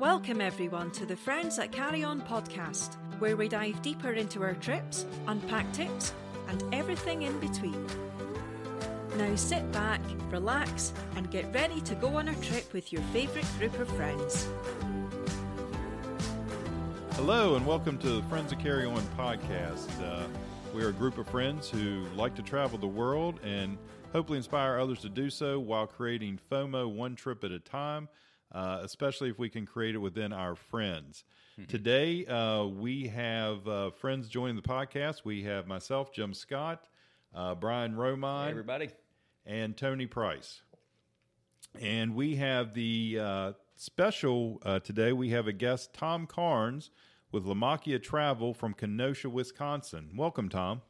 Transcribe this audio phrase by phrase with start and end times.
[0.00, 4.54] Welcome, everyone, to the Friends That Carry On podcast, where we dive deeper into our
[4.54, 6.14] trips, unpack tips,
[6.46, 7.84] and everything in between.
[9.16, 10.00] Now sit back,
[10.30, 14.46] relax, and get ready to go on a trip with your favourite group of friends.
[17.14, 19.88] Hello, and welcome to the Friends That Carry On podcast.
[20.00, 20.28] Uh,
[20.72, 23.76] we are a group of friends who like to travel the world and
[24.12, 28.08] hopefully inspire others to do so while creating FOMO one trip at a time
[28.52, 31.24] uh, especially if we can create it within our friends.
[31.58, 31.66] Mm-hmm.
[31.66, 35.24] Today, uh, we have uh, friends joining the podcast.
[35.24, 36.86] We have myself, Jim Scott,
[37.34, 38.90] uh, Brian Romine, hey everybody,
[39.44, 40.62] and Tony Price.
[41.80, 45.12] And we have the uh, special uh, today.
[45.12, 46.90] We have a guest, Tom Carnes,
[47.32, 50.10] with LaMacchia Travel from Kenosha, Wisconsin.
[50.16, 50.82] Welcome, Tom.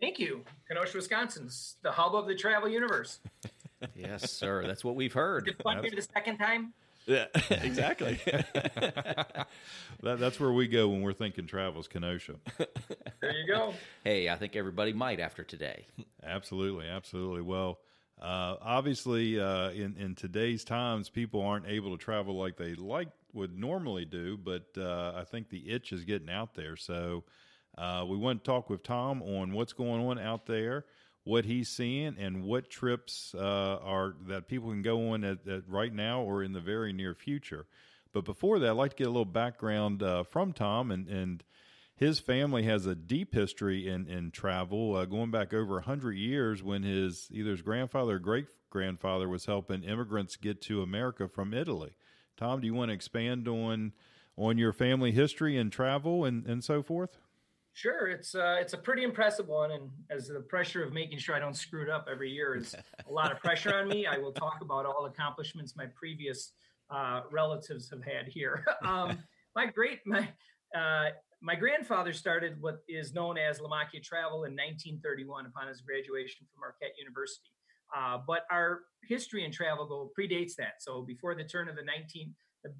[0.00, 0.44] Thank you.
[0.68, 3.20] Kenosha, Wisconsin's the hub of the travel universe.
[3.94, 4.66] yes, sir.
[4.66, 5.46] That's what we've heard.
[5.46, 6.72] Did fun here the second time?
[7.06, 8.18] Yeah, exactly.
[8.24, 9.46] that,
[10.02, 12.36] that's where we go when we're thinking travels, Kenosha.
[13.20, 13.74] There you go.
[14.04, 15.86] Hey, I think everybody might after today.
[16.22, 17.42] Absolutely, absolutely.
[17.42, 17.78] Well,
[18.20, 23.08] uh, obviously, uh, in in today's times, people aren't able to travel like they like
[23.32, 24.36] would normally do.
[24.36, 26.76] But uh, I think the itch is getting out there.
[26.76, 27.24] So
[27.76, 30.84] uh, we want to talk with Tom on what's going on out there
[31.24, 35.68] what he's seeing and what trips uh, are that people can go on at, at,
[35.68, 37.66] right now or in the very near future.
[38.12, 41.42] But before that, I'd like to get a little background uh, from Tom and, and
[41.96, 46.62] his family has a deep history in, in travel, uh, going back over 100 years
[46.62, 51.54] when his either his grandfather or great grandfather was helping immigrants get to America from
[51.54, 51.96] Italy.
[52.36, 53.92] Tom, do you want to expand on
[54.36, 57.18] on your family history and travel and, and so forth?
[57.74, 61.34] Sure, it's uh, it's a pretty impressive one, and as the pressure of making sure
[61.34, 64.06] I don't screw it up every year is a lot of pressure on me.
[64.06, 66.52] I will talk about all accomplishments my previous
[66.88, 68.64] uh, relatives have had here.
[68.84, 69.18] um,
[69.56, 70.28] my great my
[70.72, 71.06] uh,
[71.42, 76.60] my grandfather started what is known as LaMacchia Travel in 1931 upon his graduation from
[76.60, 77.50] Marquette University.
[77.94, 80.74] Uh, but our history in travel go predates that.
[80.78, 82.32] So before the turn of the 19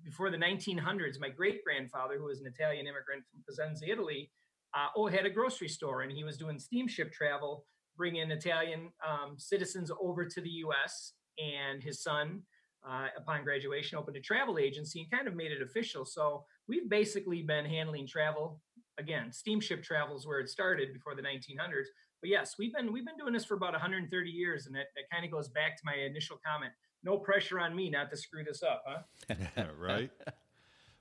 [0.04, 4.30] before the 1900s, my great grandfather, who was an Italian immigrant from Cosenza, Italy
[4.74, 7.64] uh, oh, had a grocery store and he was doing steamship travel,
[7.96, 11.12] bringing Italian um, citizens over to the U.S.
[11.38, 12.42] And his son,
[12.88, 16.04] uh, upon graduation, opened a travel agency and kind of made it official.
[16.04, 18.60] So we've basically been handling travel
[18.98, 19.32] again.
[19.32, 21.86] Steamship travel is where it started before the 1900s.
[22.20, 25.10] But yes, we've been we've been doing this for about 130 years, and that, that
[25.12, 26.72] kind of goes back to my initial comment.
[27.02, 29.64] No pressure on me not to screw this up, huh?
[29.78, 30.10] right.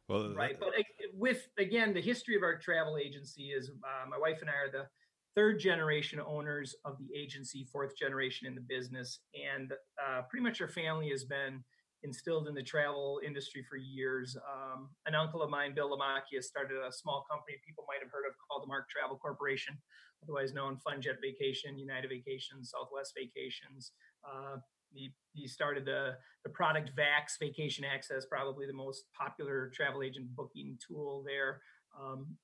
[0.09, 0.59] Well, right.
[0.59, 0.69] But
[1.13, 4.71] with again, the history of our travel agency is uh, my wife and I are
[4.71, 4.87] the
[5.35, 10.61] third generation owners of the agency, fourth generation in the business, and uh, pretty much
[10.61, 11.63] our family has been
[12.03, 14.35] instilled in the travel industry for years.
[14.35, 18.27] Um, an uncle of mine, Bill LaMacchia, started a small company people might have heard
[18.27, 19.77] of called the Mark Travel Corporation,
[20.21, 23.93] otherwise known FunJet Vacation, United Vacations, Southwest Vacations.
[24.27, 24.57] Uh,
[24.93, 30.27] he, he started the, the product Vax Vacation Access, probably the most popular travel agent
[30.35, 31.61] booking tool there.
[31.99, 32.37] Um,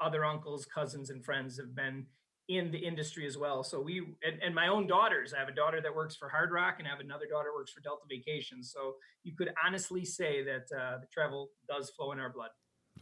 [0.00, 2.06] other uncles, cousins, and friends have been
[2.48, 3.62] in the industry as well.
[3.62, 5.32] So we and, and, my own daughters.
[5.32, 7.56] I have a daughter that works for Hard Rock, and I have another daughter that
[7.56, 8.72] works for Delta Vacations.
[8.74, 12.50] So you could honestly say that uh, the travel does flow in our blood.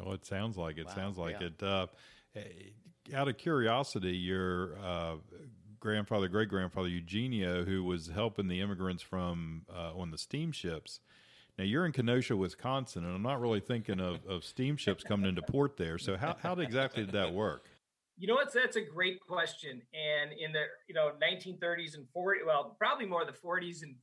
[0.00, 0.87] Oh, it sounds like it.
[0.87, 1.47] Wow, sounds like yeah.
[1.47, 1.62] it.
[1.62, 1.87] Uh,
[2.37, 5.14] eh, out of curiosity, your uh,
[5.81, 11.00] grandfather, great grandfather Eugenio, who was helping the immigrants from uh, on the steamships.
[11.59, 15.43] Now you're in Kenosha, Wisconsin, and I'm not really thinking of, of steamships coming into
[15.43, 15.99] port there.
[15.99, 17.67] So how how exactly did that work?
[18.17, 18.53] You know what?
[18.53, 19.83] That's a great question.
[19.93, 23.97] And in the you know 1930s and 40, well, probably more the 40s and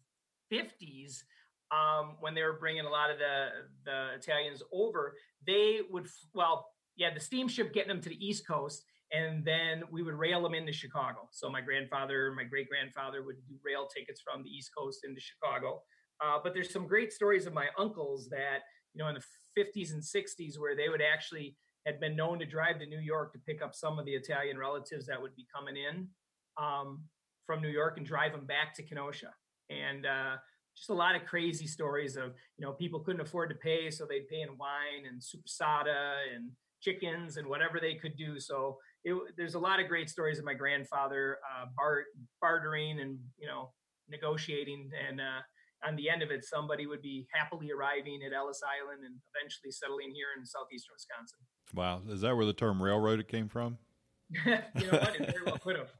[0.52, 1.24] 50s,
[1.72, 3.48] um, when they were bringing a lot of the
[3.86, 5.16] the Italians over,
[5.48, 10.02] they would well, yeah, the steamship getting them to the East Coast, and then we
[10.02, 11.30] would rail them into Chicago.
[11.32, 15.22] So my grandfather, my great grandfather would do rail tickets from the East Coast into
[15.22, 15.82] Chicago.
[16.24, 18.60] Uh, but there's some great stories of my uncles that
[18.94, 21.56] you know in the 50s and 60s where they would actually
[21.86, 24.58] had been known to drive to New York to pick up some of the Italian
[24.58, 26.08] relatives that would be coming in
[26.58, 27.04] um,
[27.46, 29.32] from New York and drive them back to Kenosha.
[29.70, 30.38] And uh,
[30.76, 34.06] just a lot of crazy stories of you know people couldn't afford to pay, so
[34.06, 36.52] they'd pay in wine and supersada and
[36.82, 38.40] chickens and whatever they could do.
[38.40, 42.04] So it, there's a lot of great stories of my grandfather uh, bar,
[42.42, 43.72] bartering and you know
[44.10, 45.42] negotiating and uh,
[45.88, 49.72] on the end of it somebody would be happily arriving at ellis island and eventually
[49.72, 51.40] settling here in southeastern wisconsin
[51.74, 53.78] wow is that where the term railroad came from
[54.46, 55.92] you know what it very well could have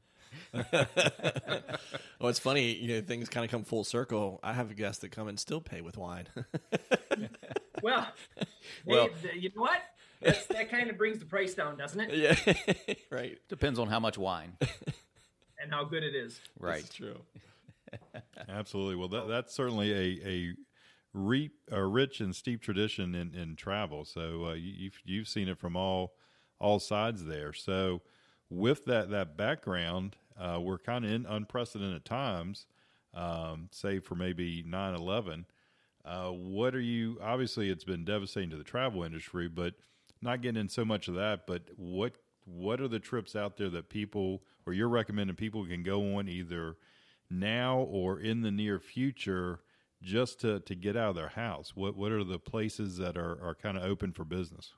[0.52, 4.40] well, it's funny, you know, things kind of come full circle.
[4.42, 6.26] I have a guest that come and still pay with wine.
[7.82, 8.08] well,
[8.84, 9.80] Well- they, you know what?
[10.20, 12.14] That's, that kind of brings the price down, doesn't it?
[12.14, 13.38] Yeah, right.
[13.48, 14.56] Depends on how much wine.
[15.58, 16.38] And how good it is.
[16.60, 16.82] Right.
[16.82, 17.16] That's true.
[18.48, 18.94] Absolutely.
[18.96, 20.52] Well, that, that's certainly a a,
[21.14, 24.04] re, a rich and steep tradition in, in travel.
[24.04, 26.12] So uh, you, you've you've seen it from all
[26.60, 27.54] all sides there.
[27.54, 28.02] So
[28.50, 32.66] with that that background, uh, we're kind of in unprecedented times.
[33.14, 35.46] Um, say for maybe 9-11.
[36.04, 37.18] Uh, what are you?
[37.22, 39.72] Obviously, it's been devastating to the travel industry, but
[40.22, 41.46] not getting in so much of that.
[41.46, 42.14] But what
[42.44, 46.28] what are the trips out there that people or you're recommending people can go on
[46.28, 46.76] either
[47.28, 49.60] now or in the near future
[50.02, 51.72] just to, to get out of their house?
[51.74, 54.72] What what are the places that are, are kind of open for business?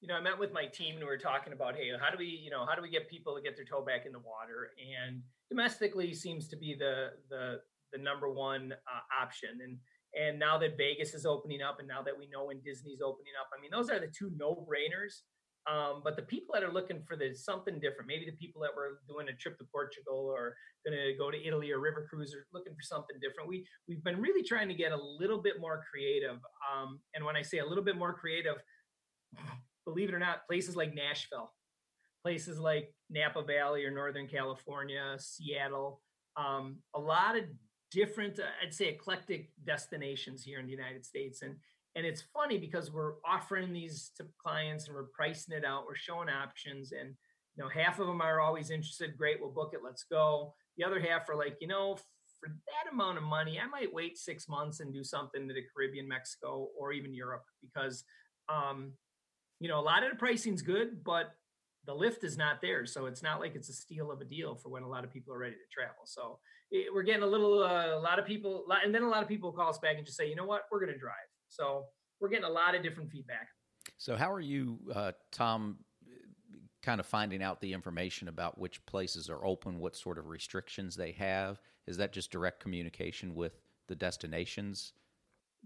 [0.00, 2.18] you know, I met with my team and we were talking about, hey, how do
[2.18, 4.18] we, you know, how do we get people to get their toe back in the
[4.18, 4.70] water?
[4.78, 7.60] And domestically seems to be the the
[7.92, 9.50] the number one uh, option.
[9.62, 9.78] And
[10.16, 13.34] and now that Vegas is opening up, and now that we know when Disney's opening
[13.40, 15.22] up, I mean, those are the two no brainers.
[15.70, 18.70] Um, but the people that are looking for the something different, maybe the people that
[18.74, 20.54] were doing a trip to Portugal or
[20.86, 23.48] going to go to Italy or river cruise are looking for something different.
[23.48, 26.38] We we've been really trying to get a little bit more creative.
[26.70, 28.56] Um, and when I say a little bit more creative,
[29.84, 31.52] believe it or not, places like Nashville,
[32.24, 36.00] places like Napa Valley or Northern California, Seattle,
[36.36, 37.44] um, a lot of
[37.96, 41.42] different, uh, I'd say, eclectic destinations here in the United States.
[41.42, 41.56] And
[41.96, 45.96] and it's funny because we're offering these to clients and we're pricing it out, we're
[45.96, 47.14] showing options, and
[47.56, 49.16] you know, half of them are always interested.
[49.16, 49.80] Great, we'll book it.
[49.82, 50.52] Let's go.
[50.76, 51.96] The other half are like, you know,
[52.38, 55.62] for that amount of money, I might wait six months and do something to the
[55.74, 58.04] Caribbean, Mexico, or even Europe because
[58.50, 58.92] um,
[59.58, 61.30] you know, a lot of the pricing's good, but
[61.86, 62.84] the lift is not there.
[62.86, 65.12] So it's not like it's a steal of a deal for when a lot of
[65.12, 66.02] people are ready to travel.
[66.04, 66.38] So
[66.70, 69.28] it, we're getting a little, uh, a lot of people, and then a lot of
[69.28, 71.14] people call us back and just say, you know what, we're going to drive.
[71.48, 71.84] So
[72.20, 73.48] we're getting a lot of different feedback.
[73.98, 75.78] So, how are you, uh, Tom,
[76.82, 80.96] kind of finding out the information about which places are open, what sort of restrictions
[80.96, 81.60] they have?
[81.86, 83.52] Is that just direct communication with
[83.88, 84.92] the destinations?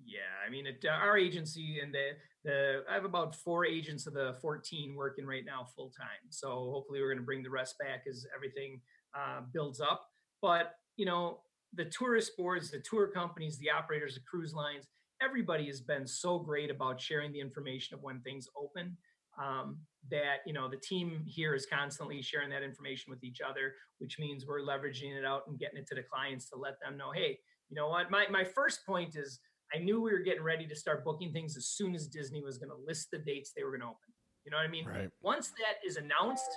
[0.05, 2.13] Yeah, I mean, it, uh, our agency and the
[2.45, 6.31] the I have about four agents of the 14 working right now full time.
[6.31, 8.81] So hopefully, we're going to bring the rest back as everything
[9.15, 10.07] uh, builds up.
[10.41, 11.41] But you know,
[11.75, 14.87] the tourist boards, the tour companies, the operators, the cruise lines,
[15.23, 18.97] everybody has been so great about sharing the information of when things open.
[19.41, 19.79] Um,
[20.11, 24.19] that you know the team here is constantly sharing that information with each other, which
[24.19, 27.13] means we're leveraging it out and getting it to the clients to let them know,
[27.13, 27.39] hey,
[27.69, 28.11] you know what?
[28.11, 29.39] My my first point is
[29.75, 32.59] I knew we were getting ready to start booking things as soon as Disney was
[32.59, 34.13] going to list the dates they were going to open.
[34.45, 34.87] You know what I mean?
[34.87, 35.11] Right.
[35.23, 36.51] Once that is announced,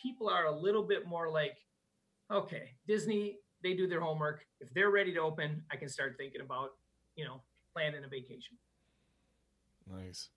[0.00, 1.56] people are a little bit more like,
[2.30, 4.44] okay, Disney, they do their homework.
[4.60, 6.70] If they're ready to open, I can start thinking about,
[7.16, 8.56] you know, planning a vacation.
[9.90, 10.28] Nice.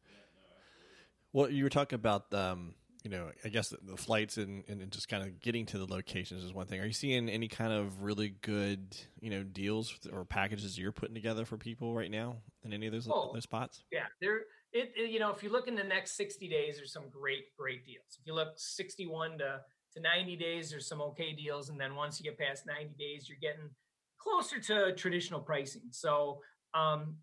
[1.32, 4.90] Well, you were talking about, um, you know, I guess the, the flights and, and
[4.90, 6.80] just kind of getting to the locations is one thing.
[6.80, 11.14] Are you seeing any kind of really good, you know, deals or packages you're putting
[11.14, 13.32] together for people right now in any of those, Oh.
[13.34, 13.84] those spots?
[13.92, 14.38] Yeah, there.
[14.72, 17.44] It, it you know if you look in the next 60 days, there's some great
[17.60, 18.18] great deals.
[18.20, 19.60] If you look 61 to
[19.96, 23.30] to 90 days, there's some okay deals, and then once you get past 90 days,
[23.30, 23.70] you're getting
[24.18, 25.84] closer to traditional pricing.
[25.92, 26.40] So
[26.74, 27.18] um,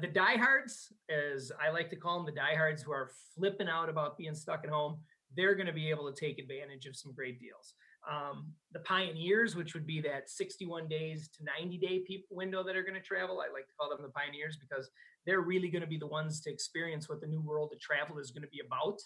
[0.00, 4.18] the diehards, as I like to call them, the diehards who are flipping out about
[4.18, 4.98] being stuck at home,
[5.38, 7.74] they're going to be able to take advantage of some great deals.
[8.10, 12.82] Um, the pioneers, which would be that 61 days to 90 day window that are
[12.82, 14.90] going to travel, I like to call them the pioneers because
[15.24, 18.18] they're really going to be the ones to experience what the new world of travel
[18.18, 18.98] is going to be about.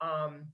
[0.00, 0.46] Um,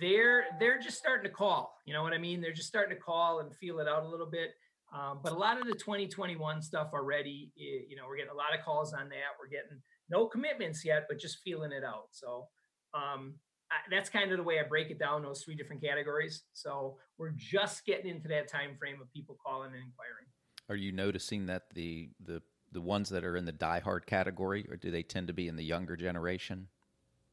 [0.00, 1.78] they're they're just starting to call.
[1.86, 2.40] You know what I mean?
[2.40, 4.50] They're just starting to call and feel it out a little bit.
[4.92, 8.58] Um, but a lot of the 2021 stuff already, you know, we're getting a lot
[8.58, 9.38] of calls on that.
[9.38, 9.80] We're getting
[10.10, 12.08] no commitments yet, but just feeling it out.
[12.10, 12.48] So
[12.92, 13.34] um,
[13.72, 16.42] I, that's kind of the way I break it down those three different categories.
[16.52, 20.26] So we're just getting into that time frame of people calling and inquiring.
[20.68, 24.76] Are you noticing that the the the ones that are in the diehard category, or
[24.76, 26.68] do they tend to be in the younger generation?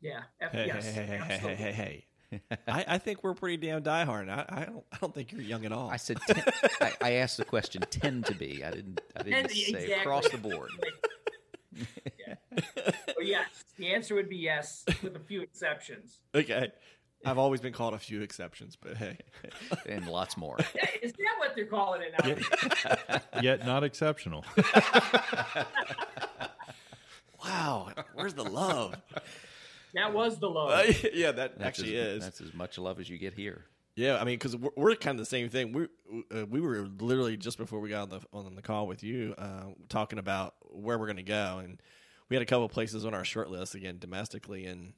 [0.02, 0.22] Yeah.
[0.42, 2.06] Uh, hey, yes, hey, hey, hey, hey, hey, hey, hey.
[2.68, 4.30] I, I think we're pretty damn diehard.
[4.30, 4.84] I, I don't.
[4.92, 5.90] I don't think you're young at all.
[5.90, 6.44] I said, ten,
[6.80, 8.64] I, I asked the question tend to be.
[8.64, 9.02] I didn't.
[9.16, 9.94] I didn't say exactly.
[9.94, 10.70] across the board.
[12.76, 12.92] yeah.
[13.06, 16.20] But yes, the answer would be yes, with a few exceptions.
[16.36, 16.72] okay.
[17.26, 19.18] I've always been called a few exceptions, but hey.
[19.90, 20.58] and lots more.
[21.02, 23.42] Is that what they're calling it now?
[23.42, 24.46] Yet not exceptional.
[27.44, 28.96] Wow, where's the love?
[29.94, 30.72] That was the love.
[30.72, 32.24] Uh, yeah, that That's actually as, is.
[32.24, 33.66] That's as much love as you get here.
[33.96, 35.74] Yeah, I mean, because we're, we're kind of the same thing.
[35.74, 35.88] We
[36.32, 39.36] uh, we were literally just before we got on the on the call with you,
[39.38, 41.82] uh, talking about where we're going to go, and
[42.30, 44.94] we had a couple places on our short list again domestically, and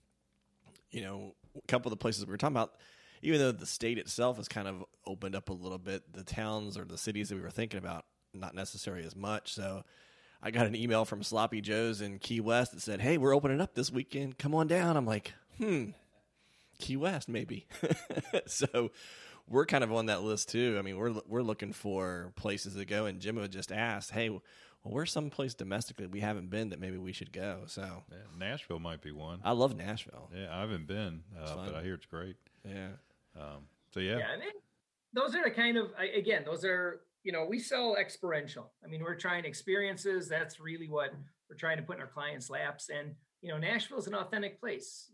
[0.91, 2.73] you know, a couple of the places we were talking about.
[3.23, 6.77] Even though the state itself has kind of opened up a little bit, the towns
[6.77, 9.53] or the cities that we were thinking about, not necessarily as much.
[9.53, 9.83] So
[10.41, 13.61] I got an email from Sloppy Joe's in Key West that said, "Hey, we're opening
[13.61, 14.38] up this weekend.
[14.38, 15.91] Come on down." I'm like, "Hmm,
[16.79, 17.67] Key West, maybe."
[18.47, 18.91] so
[19.47, 20.77] we're kind of on that list too.
[20.79, 24.31] I mean, we're we're looking for places to go, and Jim just ask, "Hey,
[24.83, 28.17] well, where's some place domestically we haven't been that maybe we should go?" So Yeah,
[28.38, 29.39] Nashville might be one.
[29.43, 30.29] I love Nashville.
[30.35, 32.35] Yeah, I haven't been, uh, but I hear it's great.
[32.63, 32.89] Yeah,
[33.35, 34.51] Um, so yeah, yeah, and then
[35.13, 39.01] those are the kind of again those are you know we sell experiential i mean
[39.03, 41.13] we're trying experiences that's really what
[41.50, 45.11] we're trying to put in our clients laps and you know nashville's an authentic place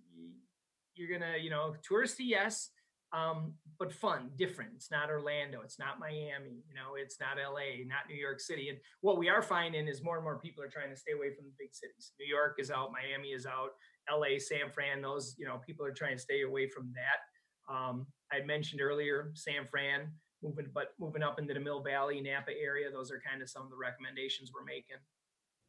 [0.95, 2.69] you're gonna you know touristy yes
[3.13, 7.61] um, but fun different it's not orlando it's not miami you know it's not la
[7.87, 10.67] not new york city and what we are finding is more and more people are
[10.67, 13.71] trying to stay away from the big cities new york is out miami is out
[14.11, 17.21] la san fran those you know people are trying to stay away from that
[17.69, 20.11] um, I mentioned earlier San Fran
[20.41, 22.89] moving, but moving up into the Mill Valley, Napa area.
[22.91, 24.97] Those are kind of some of the recommendations we're making.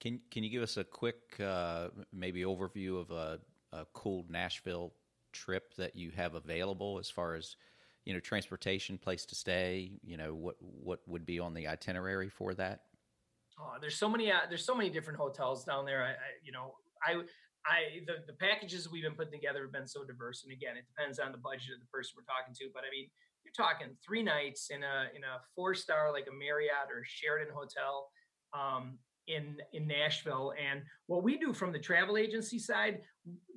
[0.01, 3.41] Can Can you give us a quick, uh, maybe overview of a,
[3.73, 4.93] a cool Nashville
[5.39, 7.57] trip that you have available as far as
[8.05, 9.93] you know transportation, place to stay?
[10.03, 12.81] You know what what would be on the itinerary for that?
[13.61, 16.05] Oh, there's so many, uh, there's so many different hotels down there.
[16.05, 17.27] I, I you know, I,
[17.67, 20.45] I, the, the packages we've been putting together have been so diverse.
[20.45, 22.71] And again, it depends on the budget of the person we're talking to.
[22.73, 23.11] But I mean,
[23.43, 27.53] you're talking three nights in a, in a four star, like a Marriott or Sheraton
[27.53, 28.11] hotel,
[28.55, 30.53] um, in, in Nashville.
[30.59, 33.01] And what we do from the travel agency side,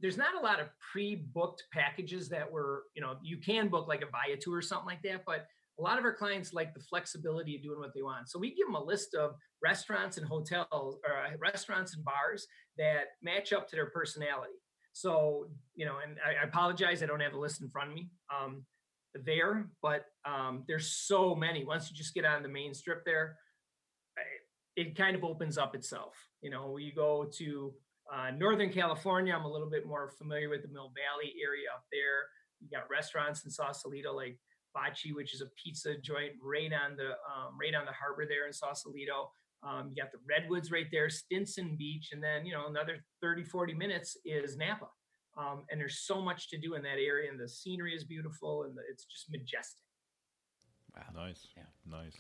[0.01, 4.03] there's not a lot of pre-booked packages that were, you know, you can book like
[4.03, 5.47] a Viator or something like that, but
[5.79, 8.29] a lot of our clients like the flexibility of doing what they want.
[8.29, 12.45] So we give them a list of restaurants and hotels or uh, restaurants and bars
[12.77, 14.53] that match up to their personality.
[14.93, 17.95] So, you know, and I, I apologize, I don't have a list in front of
[17.95, 18.65] me um,
[19.13, 21.63] there, but um, there's so many.
[21.63, 23.37] Once you just get on the main strip there,
[24.81, 26.15] it kind of opens up itself.
[26.41, 27.73] You know, you go to
[28.13, 31.85] uh, Northern California, I'm a little bit more familiar with the Mill Valley area up
[31.91, 32.27] there.
[32.59, 34.37] You got restaurants in Sausalito like
[34.75, 38.47] Bocce, which is a pizza joint right on the um, right on the harbor there
[38.47, 39.31] in Sausalito.
[39.63, 43.43] Um, you got the redwoods right there, Stinson Beach, and then you know another 30,
[43.43, 44.87] 40 minutes is Napa.
[45.37, 48.63] Um, and there's so much to do in that area, and the scenery is beautiful,
[48.63, 49.83] and the, it's just majestic.
[50.95, 51.23] Wow.
[51.27, 51.63] nice, Yeah.
[51.85, 52.17] nice.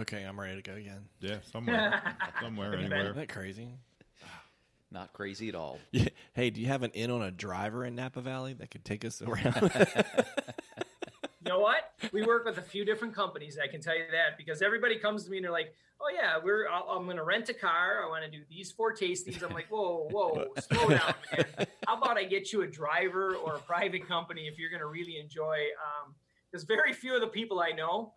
[0.00, 1.04] Okay, I'm ready to go again.
[1.20, 2.02] Yeah, somewhere,
[2.42, 2.92] somewhere, Have you been?
[2.92, 3.10] anywhere.
[3.12, 3.68] Isn't that crazy?
[4.90, 5.78] Not crazy at all.
[5.90, 6.08] Yeah.
[6.34, 9.04] Hey, do you have an in on a driver in Napa Valley that could take
[9.04, 9.72] us around?
[11.44, 11.92] You know what?
[12.12, 13.58] We work with a few different companies.
[13.60, 16.38] I can tell you that because everybody comes to me and they're like, "Oh yeah,
[16.40, 18.00] we're I'll, I'm going to rent a car.
[18.04, 21.66] I want to do these four tastings." I'm like, "Whoa, whoa, slow down, man.
[21.84, 24.86] How about I get you a driver or a private company if you're going to
[24.86, 26.14] really enjoy?" Um,
[26.48, 28.12] Because very few of the people I know,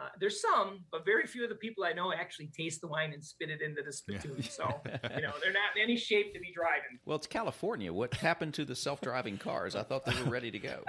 [0.00, 3.12] uh, there's some, but very few of the people I know actually taste the wine
[3.12, 4.42] and spit it into the spittoon.
[4.42, 6.98] So you know they're not in any shape to be driving.
[7.04, 7.92] Well, it's California.
[7.92, 9.74] What happened to the self driving cars?
[9.74, 10.82] I thought they were ready to go.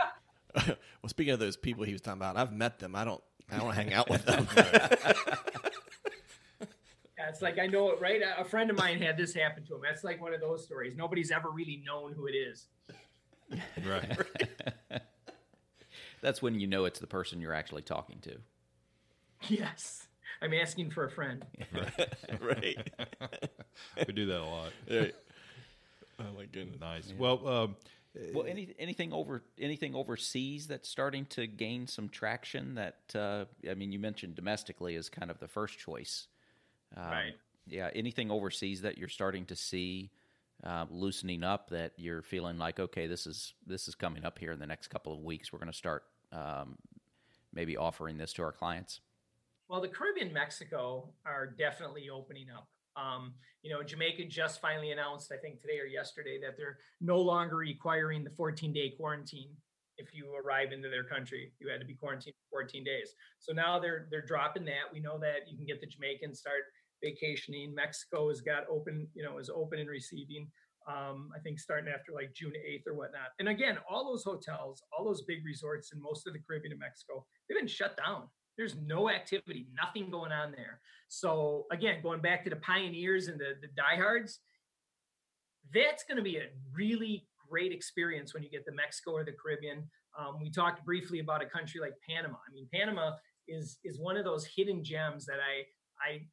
[0.68, 0.76] well,
[1.08, 2.96] speaking of those people he was talking about, I've met them.
[2.96, 3.24] I don't.
[3.52, 4.48] I don't hang out with them.
[7.18, 8.22] Yeah, it's like I know it, right?
[8.22, 9.82] A- A friend of mine had this happen to him.
[9.84, 10.96] That's like one of those stories.
[10.96, 12.68] Nobody's ever really known who it is.
[13.86, 14.18] Right.
[16.22, 18.38] That's when you know it's the person you're actually talking to.
[19.48, 20.08] Yes,
[20.42, 21.46] I'm asking for a friend.
[22.42, 22.92] right.
[24.08, 24.72] we do that a lot.
[24.90, 25.16] right.
[26.22, 26.82] Oh my goodness.
[26.82, 27.14] Nice.
[27.18, 27.76] Well, um,
[28.34, 32.76] Well, any anything over anything overseas that's starting to gain some traction.
[32.76, 36.28] That uh, I mean, you mentioned domestically is kind of the first choice,
[36.98, 37.34] um, Right.
[37.68, 40.12] Yeah, anything overseas that you're starting to see
[40.64, 44.52] uh, loosening up that you're feeling like, okay, this is this is coming up here
[44.52, 45.54] in the next couple of weeks.
[45.54, 46.04] We're going to start
[46.34, 46.78] um,
[47.54, 49.00] maybe offering this to our clients.
[49.70, 52.68] Well, the Caribbean, Mexico are definitely opening up.
[52.98, 57.22] Um, you know, Jamaica just finally announced, I think today or yesterday, that they're no
[57.22, 59.52] longer requiring the 14 day quarantine
[60.00, 61.54] if you arrive into their country.
[61.60, 63.14] You had to be quarantined for 14 days.
[63.38, 64.92] So now they're they're dropping that.
[64.92, 66.64] We know that you can get the Jamaicans start
[67.04, 67.76] vacationing.
[67.76, 70.50] Mexico has got open, you know, is open and receiving.
[70.88, 73.30] Um, I think starting after like June 8th or whatnot.
[73.38, 76.80] And again, all those hotels, all those big resorts in most of the Caribbean and
[76.80, 78.24] Mexico, they've been shut down.
[78.60, 80.82] There's no activity, nothing going on there.
[81.08, 84.42] So again, going back to the pioneers and the, the diehards,
[85.74, 89.32] that's going to be a really great experience when you get to Mexico or the
[89.32, 89.90] Caribbean.
[90.20, 92.36] Um, we talked briefly about a country like Panama.
[92.36, 93.14] I mean, Panama
[93.48, 95.64] is is one of those hidden gems that I
[96.06, 96.28] I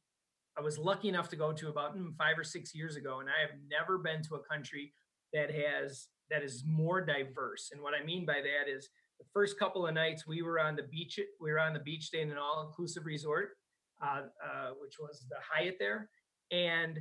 [0.57, 3.29] I was lucky enough to go to about mm, five or six years ago, and
[3.29, 4.91] I have never been to a country
[5.31, 7.69] that has that is more diverse.
[7.71, 10.75] And what I mean by that is the first couple of nights we were on
[10.75, 11.19] the beach.
[11.39, 13.49] We were on the beach staying in an all-inclusive resort,
[14.03, 16.09] uh, uh, which was the Hyatt there,
[16.51, 16.99] and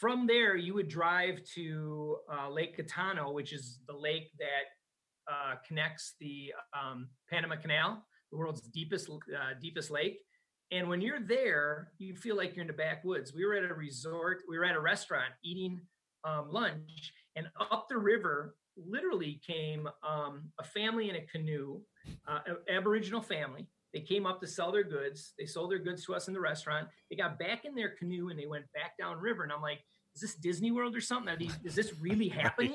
[0.00, 5.54] from there you would drive to uh, Lake Catano, which is the lake that uh,
[5.66, 10.18] connects the um, Panama Canal, the world's deepest uh, deepest lake.
[10.72, 13.32] And when you're there, you feel like you're in the backwoods.
[13.34, 15.80] We were at a resort, we were at a restaurant eating
[16.24, 21.80] um, lunch, and up the river literally came um, a family in a canoe,
[22.28, 22.40] uh,
[22.70, 23.66] Aboriginal family.
[23.92, 25.32] They came up to sell their goods.
[25.38, 26.88] They sold their goods to us in the restaurant.
[27.08, 29.42] They got back in their canoe and they went back down river.
[29.42, 29.78] And I'm like,
[30.14, 31.32] is this Disney World or something?
[31.32, 32.72] Are these, is this really happening?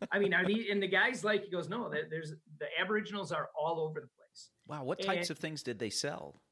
[0.00, 0.08] right.
[0.10, 3.50] I mean, are these, and the guy's like, he goes, no, there's the Aboriginals are
[3.58, 4.50] all over the place.
[4.66, 4.84] Wow.
[4.84, 6.42] What types and of things did they sell?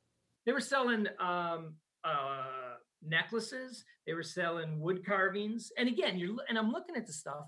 [0.47, 3.85] They were selling um, uh, necklaces.
[4.07, 5.73] They were selling wood carvings.
[5.77, 7.47] And again, you're, and I'm looking at the stuff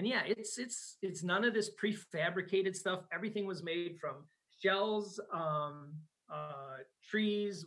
[0.00, 3.00] and yeah, it's it's it's none of this prefabricated stuff.
[3.12, 4.24] Everything was made from
[4.58, 5.92] shells, um,
[6.32, 6.78] uh,
[7.10, 7.66] trees,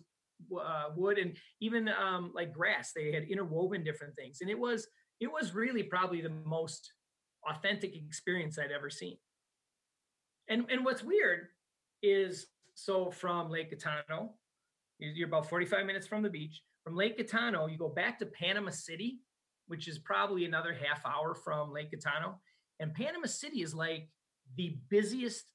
[0.60, 2.92] uh, wood, and even um, like grass.
[2.92, 4.88] They had interwoven different things, and it was
[5.22, 6.92] it was really probably the most
[7.48, 9.18] authentic experience I'd ever seen.
[10.50, 11.50] And and what's weird
[12.02, 14.30] is so from Lake Catano,
[14.98, 16.64] you're about 45 minutes from the beach.
[16.84, 19.20] From Lake Catano, you go back to Panama City,
[19.74, 22.36] which is probably another half hour from Lake Catano.
[22.80, 24.08] And Panama City is like
[24.56, 25.46] the busiest.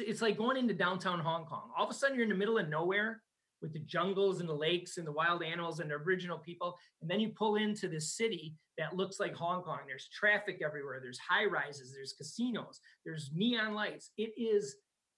[0.00, 1.70] It's like going into downtown Hong Kong.
[1.78, 3.22] All of a sudden, you're in the middle of nowhere
[3.62, 6.76] with the jungles and the lakes and the wild animals and the Aboriginal people.
[7.00, 9.78] And then you pull into this city that looks like Hong Kong.
[9.86, 10.98] There's traffic everywhere.
[11.00, 11.94] There's high rises.
[11.94, 12.80] There's casinos.
[13.04, 14.10] There's neon lights.
[14.18, 14.74] It is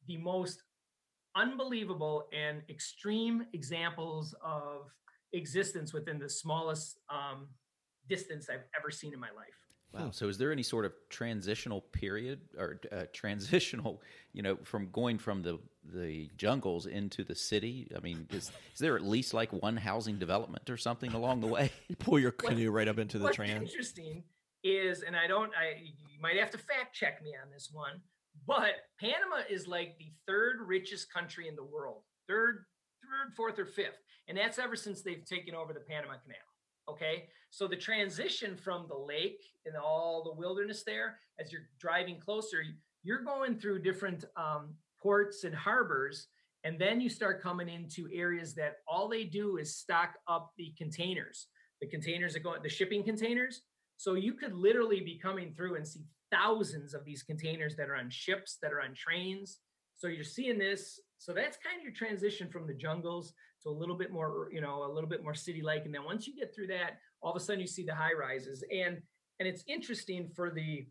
[0.06, 0.62] the most
[1.35, 4.92] unbelievable and extreme examples of
[5.32, 7.49] existence within the smallest um,
[8.08, 9.54] distance I've ever seen in my life.
[9.92, 10.10] Wow.
[10.12, 14.02] So, is there any sort of transitional period or uh, transitional,
[14.33, 15.59] you know, from going from the
[15.94, 17.90] the jungles into the city?
[17.96, 21.46] I mean, is, is there at least like one housing development or something along the
[21.46, 21.70] way?
[21.88, 23.70] you pull your canoe what, right up into the what's trans.
[23.70, 24.24] Interesting
[24.62, 28.02] is, and I don't, I you might have to fact check me on this one,
[28.46, 32.66] but Panama is like the third richest country in the world, third,
[33.02, 36.47] third, fourth, or fifth, and that's ever since they've taken over the Panama Canal.
[36.88, 37.29] Okay.
[37.51, 42.62] So the transition from the lake and all the wilderness there, as you're driving closer,
[43.03, 46.29] you're going through different um, ports and harbors.
[46.64, 50.74] And then you start coming into areas that all they do is stock up the
[50.77, 51.46] containers,
[51.81, 53.62] the containers that go, the shipping containers.
[53.96, 57.96] So you could literally be coming through and see thousands of these containers that are
[57.96, 59.59] on ships, that are on trains.
[59.96, 61.01] So you're seeing this.
[61.18, 64.61] So that's kind of your transition from the jungles to a little bit more, you
[64.61, 65.85] know, a little bit more city-like.
[65.85, 68.12] And then once you get through that, all of a sudden you see the high
[68.12, 68.64] rises.
[68.73, 69.01] And
[69.40, 70.87] and it's interesting for the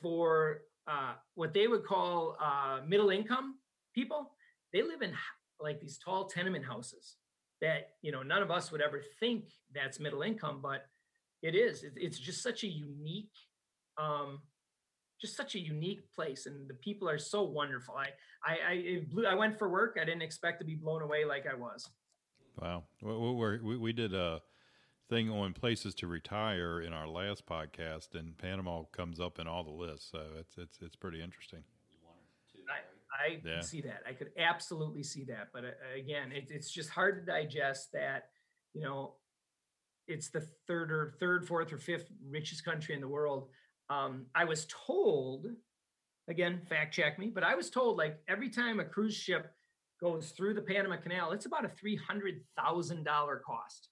[0.00, 3.56] for uh, what they would call uh, middle income
[3.94, 4.32] people.
[4.72, 5.12] They live in
[5.60, 7.16] like these tall tenement houses
[7.60, 10.86] that you know none of us would ever think that's middle income, but
[11.42, 11.84] it is.
[11.96, 13.32] It's just such a unique
[13.98, 14.40] um,
[15.20, 18.08] just such a unique place and the people are so wonderful i
[18.44, 21.46] i i, blew, I went for work i didn't expect to be blown away like
[21.50, 21.88] i was
[22.60, 24.40] wow we we, we did a
[25.08, 29.62] thing on places to retire in our last podcast and panama comes up in all
[29.62, 31.62] the lists so it's it's it's pretty interesting
[32.66, 33.60] I, I yeah.
[33.60, 34.02] see that.
[34.08, 35.50] I could absolutely see that.
[35.52, 38.30] But uh, again, it, it's just hard to digest that,
[38.72, 39.16] you know,
[40.08, 43.50] it's the third or third, fourth or fifth richest country in the world
[43.90, 45.46] um, I was told,
[46.28, 49.52] again, fact check me, but I was told like every time a cruise ship
[50.00, 53.88] goes through the Panama Canal, it's about a three hundred thousand dollar cost.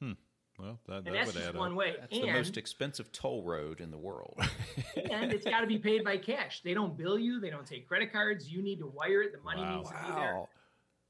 [0.00, 0.12] Hmm.
[0.58, 1.96] Well, that, that that's just one way.
[1.98, 4.38] That's and, the most expensive toll road in the world.
[5.10, 6.60] and it's got to be paid by cash.
[6.62, 7.40] They don't bill you.
[7.40, 8.50] They don't take credit cards.
[8.50, 9.32] You need to wire it.
[9.32, 9.76] The money wow.
[9.78, 10.42] needs to be there.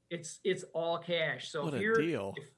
[0.09, 1.51] It's it's all cash.
[1.51, 2.33] So what if you're deal.
[2.37, 2.49] If,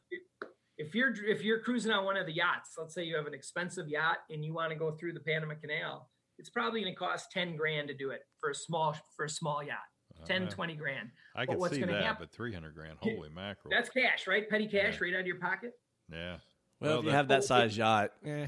[0.78, 3.34] if you're if you're cruising on one of the yachts, let's say you have an
[3.34, 7.00] expensive yacht and you want to go through the Panama Canal, it's probably going to
[7.00, 9.78] cost 10 grand to do it for a small for a small yacht.
[10.26, 11.10] 10 uh, 20 grand.
[11.36, 13.72] I can see that, happen, but 300 grand, holy mackerel.
[13.72, 14.50] That's cash, right?
[14.50, 15.00] Petty cash yeah.
[15.02, 15.72] right out of your pocket.
[16.12, 16.38] Yeah.
[16.80, 18.48] Well, well if you have that size yacht, eh.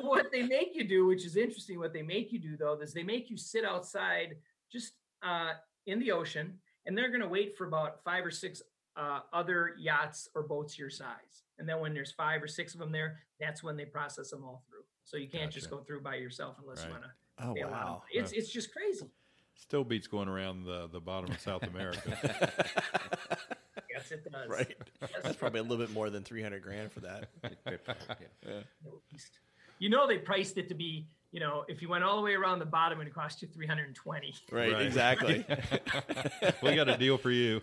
[0.01, 2.93] what they make you do, which is interesting, what they make you do though, is
[2.93, 4.35] they make you sit outside
[4.71, 4.93] just
[5.23, 5.51] uh,
[5.85, 6.53] in the ocean,
[6.85, 8.61] and they're going to wait for about five or six
[8.97, 11.43] uh, other yachts or boats your size.
[11.59, 14.43] And then when there's five or six of them there, that's when they process them
[14.43, 14.70] all through.
[15.03, 15.59] So you can't gotcha.
[15.59, 16.87] just go through by yourself unless right.
[16.87, 17.11] you want to.
[17.65, 18.03] Oh wow!
[18.11, 19.07] It's it's just crazy.
[19.55, 22.49] Still beats going around the the bottom of South America.
[23.89, 24.47] Yes, it does.
[24.49, 24.75] right?
[25.01, 27.29] Yes, That's probably a little bit more than three hundred grand for that.
[27.43, 27.55] at
[29.11, 29.39] least.
[29.79, 31.07] You know, they priced it to be.
[31.31, 33.47] You know, if you went all the way around the bottom, it would cost you
[33.47, 34.33] three hundred and twenty.
[34.51, 34.85] Right, Right.
[34.85, 35.45] exactly.
[36.63, 37.61] we got a deal for you.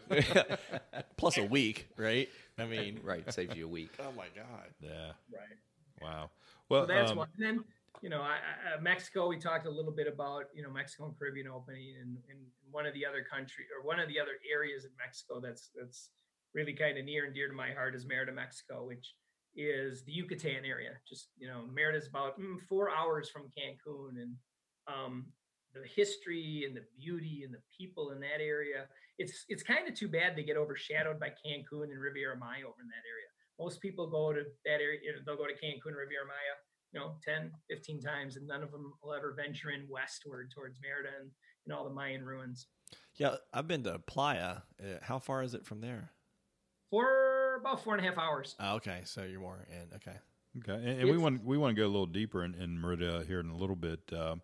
[1.16, 2.28] Plus a week, right?
[2.58, 3.90] I mean, right, saves you a week.
[4.00, 4.68] oh my god.
[4.80, 5.12] Yeah.
[5.32, 6.02] Right.
[6.02, 6.30] Wow.
[6.68, 7.28] Well, so that's um, one.
[7.36, 7.64] And then,
[8.02, 11.06] you know, I, I, uh, Mexico, we talked a little bit about, you know, Mexico
[11.06, 12.38] and Caribbean opening and, and
[12.70, 16.10] one of the other country or one of the other areas in Mexico that's, that's
[16.54, 19.14] really kind of near and dear to my heart is Merida, Mexico, which
[19.56, 20.90] is the Yucatan area.
[21.08, 24.34] Just, you know, Merida is about mm, four hours from Cancun and,
[24.86, 25.26] um,
[25.74, 28.86] the history and the beauty and the people in that area.
[29.18, 32.80] It's it's kind of too bad they get overshadowed by Cancun and Riviera Maya over
[32.80, 33.27] in that area.
[33.58, 36.54] Most people go to that area, you know, they'll go to Cancun, Riviera Maya,
[36.92, 40.78] you know, 10, 15 times, and none of them will ever venture in westward towards
[40.80, 41.30] Merida and,
[41.66, 42.66] and all the Mayan ruins.
[43.16, 44.58] Yeah, I've been to Playa.
[44.80, 46.12] Uh, how far is it from there?
[46.90, 48.54] For about four and a half hours.
[48.60, 49.94] Oh, okay, so you're more in.
[49.96, 50.16] Okay.
[50.58, 53.22] Okay, and, and we want we want to go a little deeper in, in Merida
[53.26, 54.00] here in a little bit.
[54.10, 54.36] Uh,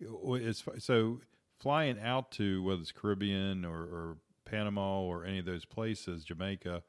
[0.00, 1.20] it's so
[1.60, 6.82] flying out to whether it's Caribbean or, or Panama or any of those places, Jamaica.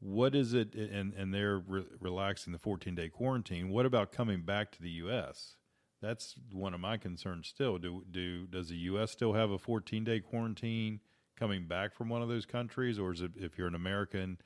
[0.00, 0.74] What is it?
[0.74, 3.70] And and they're re- relaxing the 14 day quarantine.
[3.70, 5.56] What about coming back to the U.S.?
[6.00, 7.48] That's one of my concerns.
[7.48, 9.10] Still, do do does the U.S.
[9.10, 11.00] still have a 14 day quarantine
[11.38, 14.38] coming back from one of those countries, or is it if you're an American?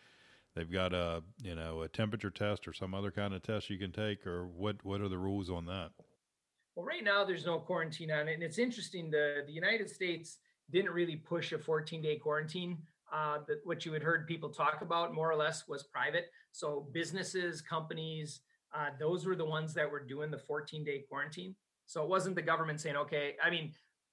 [0.55, 3.79] they've got a you know a temperature test or some other kind of test you
[3.79, 5.91] can take or what what are the rules on that
[6.75, 9.11] Well, right now there's no quarantine on it, and it's interesting.
[9.11, 10.39] The the United States
[10.71, 12.79] didn't really push a 14 day quarantine.
[13.13, 16.31] Uh, that what you had heard people talk about more or less was private.
[16.53, 18.41] So businesses, companies,
[18.75, 21.55] uh, those were the ones that were doing the 14 day quarantine.
[21.87, 23.35] So it wasn't the government saying, okay.
[23.43, 23.73] I mean,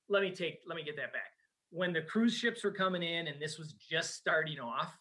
[0.10, 1.32] let me take let me get that back.
[1.70, 4.92] When the cruise ships were coming in, and this was just starting off,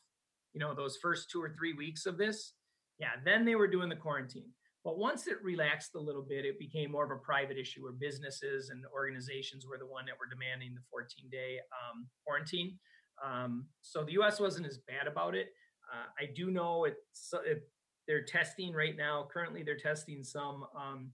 [0.53, 2.53] you know, those first two or three weeks of this,
[2.99, 4.51] yeah, then they were doing the quarantine.
[4.85, 7.93] But once it relaxed a little bit, it became more of a private issue where
[7.93, 12.79] businesses and organizations were the one that were demanding the 14 day um, quarantine.
[13.25, 14.41] Um, so the U.S.
[14.41, 15.49] wasn't as bad about it.
[15.93, 17.69] Uh, I do know it's it,
[18.07, 19.29] they're testing right now.
[19.33, 20.65] Currently, they're testing some.
[20.77, 21.13] Um,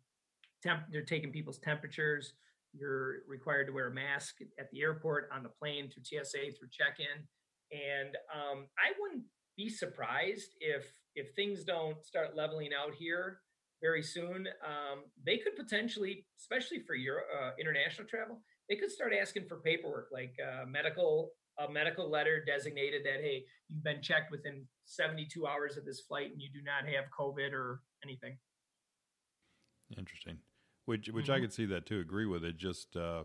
[0.62, 2.34] temp, they're taking people's temperatures.
[2.72, 6.68] You're required to wear a mask at the airport, on the plane, through TSA, through
[6.72, 7.22] check-in,
[7.70, 9.24] and um, I wouldn't
[9.56, 13.38] be surprised if if things don't start leveling out here
[13.80, 19.12] very soon, um, they could potentially, especially for your uh, international travel, they could start
[19.12, 24.30] asking for paperwork like uh, medical a medical letter designated that hey, you've been checked
[24.30, 28.36] within 72 hours of this flight and you do not have COVID or anything.
[29.98, 30.38] interesting
[30.86, 31.42] which which i Mhm.
[31.42, 33.22] could see that too agree with it just uh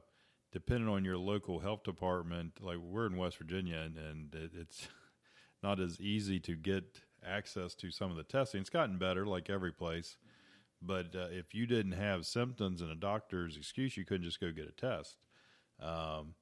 [0.51, 4.87] depending on your local health department like we're in west virginia and, and it, it's
[5.63, 9.49] not as easy to get access to some of the testing it's gotten better like
[9.49, 10.17] every place
[10.81, 14.51] but uh, if you didn't have symptoms and a doctor's excuse you couldn't just go
[14.51, 15.17] get a test
[15.79, 16.35] um,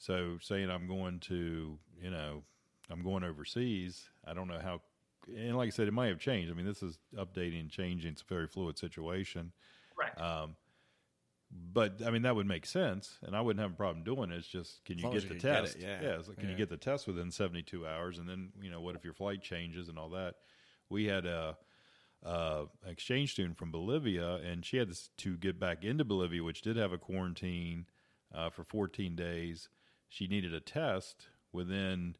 [0.00, 2.42] so saying i'm going to you know
[2.90, 4.80] i'm going overseas i don't know how
[5.36, 8.10] and like i said it might have changed i mean this is updating and changing
[8.10, 9.52] it's a very fluid situation
[9.94, 10.20] Correct.
[10.20, 10.56] um,
[11.50, 14.36] but I mean that would make sense, and I wouldn't have a problem doing it.
[14.36, 15.76] It's just can you get the you can get test?
[15.76, 16.10] it, yeah.
[16.18, 18.18] it's like, can you get the test within seventy two hours?
[18.18, 20.36] And then you know what if your flight changes and all that?
[20.88, 21.56] We had a,
[22.22, 26.76] a exchange student from Bolivia, and she had to get back into Bolivia, which did
[26.76, 27.86] have a quarantine
[28.32, 29.68] uh, for fourteen days.
[30.10, 32.16] She needed a test within.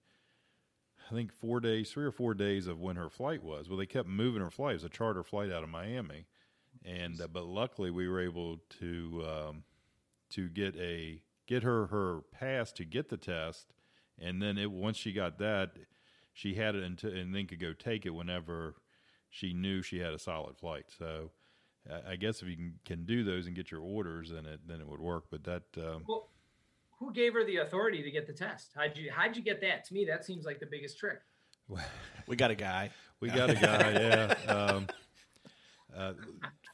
[1.11, 3.69] I think four days, three or four days of when her flight was.
[3.69, 4.71] Well, they kept moving her flight.
[4.73, 6.27] It was a charter flight out of Miami,
[6.85, 9.65] and uh, but luckily we were able to um,
[10.31, 13.75] to get a get her her pass to get the test,
[14.21, 15.73] and then it once she got that,
[16.33, 18.77] she had it until and then could go take it whenever
[19.29, 20.85] she knew she had a solid flight.
[20.97, 21.33] So
[22.11, 24.81] I- guess if you can, can do those and get your orders, then it then
[24.81, 25.25] it would work.
[25.29, 26.30] But that um, Well,
[27.01, 28.73] who gave her the authority to get the test?
[28.77, 29.85] How'd you how'd you get that?
[29.87, 31.21] To me, that seems like the biggest trick.
[32.29, 32.91] We got a guy.
[33.19, 33.91] We got a guy,
[34.47, 34.53] yeah.
[34.53, 34.87] Um,
[35.97, 36.13] uh,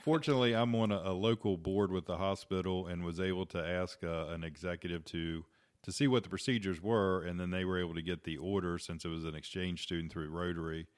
[0.03, 4.05] fortunately, I'm on a, a local board with the hospital and was able to ask
[4.05, 5.47] uh, an executive to
[5.83, 8.77] to see what the procedures were, and then they were able to get the order
[8.77, 10.89] since it was an exchange student through Rotary,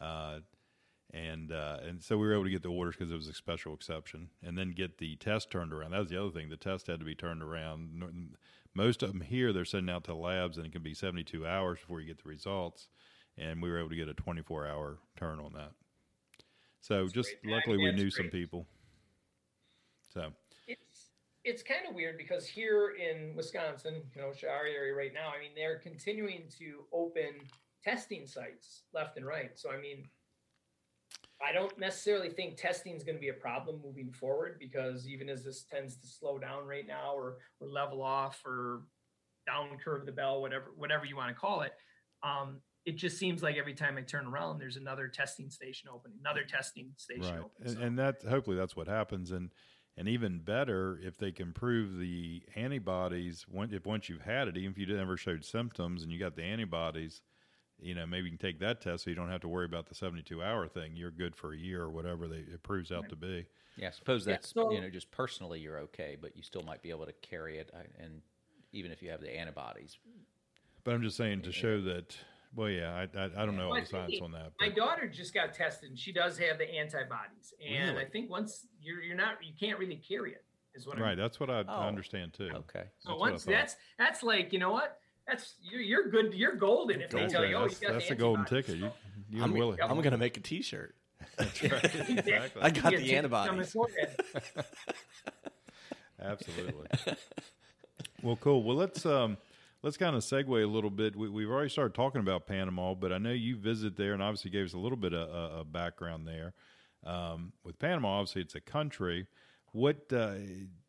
[0.00, 0.38] uh,
[1.12, 3.34] and uh, and so we were able to get the orders because it was a
[3.34, 5.90] special exception, and then get the test turned around.
[5.90, 8.36] That was the other thing; the test had to be turned around.
[8.78, 11.78] Most of them here, they're sending out to labs, and it can be 72 hours
[11.80, 12.88] before you get the results
[13.38, 15.72] and we were able to get a 24 hour turn on that.
[16.80, 17.54] So That's just great.
[17.54, 18.66] luckily we knew some people.
[20.12, 20.32] So
[20.66, 21.10] it's
[21.44, 25.40] it's kind of weird because here in Wisconsin, you know, our area right now, I
[25.40, 27.34] mean, they're continuing to open
[27.82, 29.58] testing sites left and right.
[29.58, 30.04] So I mean,
[31.46, 35.28] I don't necessarily think testing is going to be a problem moving forward because even
[35.28, 38.82] as this tends to slow down right now or or level off or
[39.46, 41.72] down curve the bell, whatever whatever you want to call it,
[42.22, 46.12] um, it just seems like every time I turn around, there's another testing station open,
[46.20, 47.44] another testing station right.
[47.44, 47.66] open.
[47.66, 49.30] And, So- and that hopefully that's what happens.
[49.30, 49.50] And
[49.96, 53.44] and even better if they can prove the antibodies.
[53.52, 56.44] If once you've had it, even if you never showed symptoms and you got the
[56.44, 57.20] antibodies,
[57.80, 59.86] you know maybe you can take that test so you don't have to worry about
[59.86, 60.96] the seventy-two hour thing.
[60.96, 63.46] You're good for a year or whatever they, it proves out to be.
[63.76, 66.62] Yeah, I suppose Yeah, that's so- you know just personally you're okay, but you still
[66.62, 68.20] might be able to carry it, uh, and
[68.72, 69.96] even if you have the antibodies.
[70.84, 72.16] But I'm just saying to show that.
[72.56, 74.52] Well, yeah, I I, I don't know all Well, I the science on that.
[74.58, 77.52] My daughter just got tested, and she does have the antibodies.
[77.64, 78.06] And Really?
[78.06, 80.44] I think once you're you're not you can't really carry it.
[80.74, 82.50] Is what right, I'm, that's what I, Oh, I understand too.
[82.54, 82.84] Okay.
[83.00, 87.00] So That's once that's that's like you know what that's you're, you're good you're golden
[87.00, 87.32] if they Golden.
[87.32, 88.66] tell you oh that's you that's the the golden antibodies.
[88.66, 88.80] ticket.
[88.80, 88.90] You,
[89.30, 89.82] you I'm, and Willie.
[89.82, 90.94] I'm going to make a T-shirt.
[91.36, 91.84] That's right.
[92.08, 92.62] Exactly.
[92.62, 93.76] I got the get antibodies.
[96.20, 96.86] Absolutely.
[98.22, 98.62] well, cool.
[98.62, 99.36] Well, let's um,
[99.82, 101.14] let's kind of segue a little bit.
[101.14, 104.50] We, we've already started talking about Panama, but I know you visit there, and obviously
[104.50, 106.54] gave us a little bit of a, a background there.
[107.04, 109.26] Um, with Panama, obviously it's a country.
[109.78, 110.34] What uh,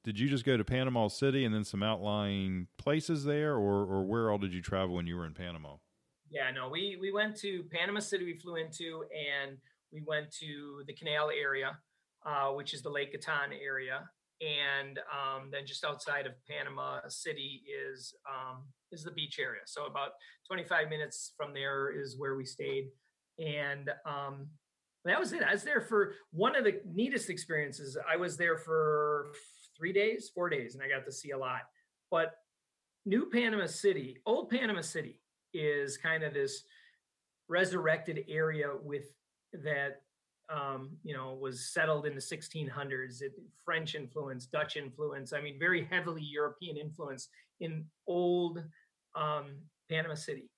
[0.03, 4.03] did you just go to Panama City and then some outlying places there, or or
[4.03, 5.75] where all did you travel when you were in Panama?
[6.31, 8.25] Yeah, no, we we went to Panama City.
[8.25, 9.57] We flew into, and
[9.93, 11.77] we went to the Canal area,
[12.25, 14.09] uh, which is the Lake Gatun area,
[14.41, 19.61] and um, then just outside of Panama City is um, is the beach area.
[19.67, 20.13] So about
[20.47, 22.89] 25 minutes from there is where we stayed,
[23.37, 24.47] and um,
[25.05, 25.43] that was it.
[25.43, 27.97] I was there for one of the neatest experiences.
[28.11, 29.27] I was there for
[29.77, 31.61] three days, four days, and I got to see a lot.
[32.11, 32.35] But
[33.05, 35.19] New Panama City, Old Panama City,
[35.53, 36.63] is kind of this
[37.47, 39.05] resurrected area with
[39.53, 40.01] that
[40.53, 43.33] um, you know was settled in the 1600s it,
[43.63, 48.63] french influence dutch influence i mean very heavily european influence in old
[49.15, 49.57] um,
[49.89, 50.49] panama city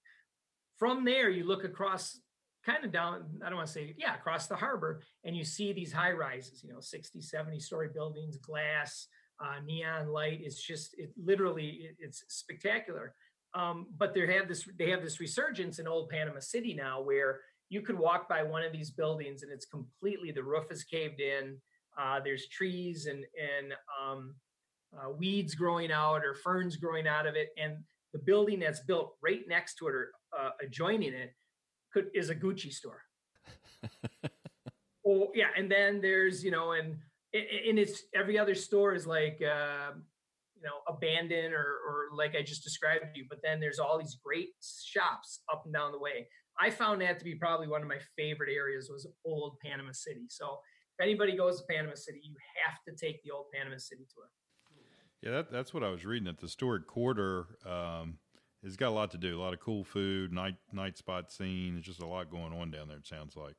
[0.77, 2.19] from there you look across
[2.65, 5.73] kind of down i don't want to say yeah across the harbor and you see
[5.73, 9.07] these high rises you know 60 70 story buildings glass
[9.43, 13.15] uh, neon light it's just it literally it, it's spectacular
[13.53, 17.41] um, but they have this they have this resurgence in old Panama City now, where
[17.69, 21.19] you could walk by one of these buildings and it's completely the roof is caved
[21.19, 21.57] in.
[21.99, 24.35] Uh, there's trees and and um,
[24.97, 27.77] uh, weeds growing out or ferns growing out of it, and
[28.13, 31.33] the building that's built right next to it or uh, adjoining it
[31.93, 33.01] could is a Gucci store.
[35.07, 36.97] oh yeah, and then there's you know and
[37.33, 39.41] and it's every other store is like.
[39.41, 39.91] Uh,
[40.61, 43.25] you know abandoned or or like I just described to you.
[43.29, 46.27] But then there's all these great shops up and down the way.
[46.59, 50.25] I found that to be probably one of my favorite areas was old Panama City.
[50.29, 50.59] So
[50.99, 54.25] if anybody goes to Panama City, you have to take the old Panama City tour.
[55.21, 57.45] Yeah, that, that's what I was reading at the Stewart Quarter.
[57.65, 58.17] Um,
[58.63, 61.73] it's got a lot to do, a lot of cool food, night night spot scene.
[61.73, 62.97] There's just a lot going on down there.
[62.97, 63.55] It sounds like.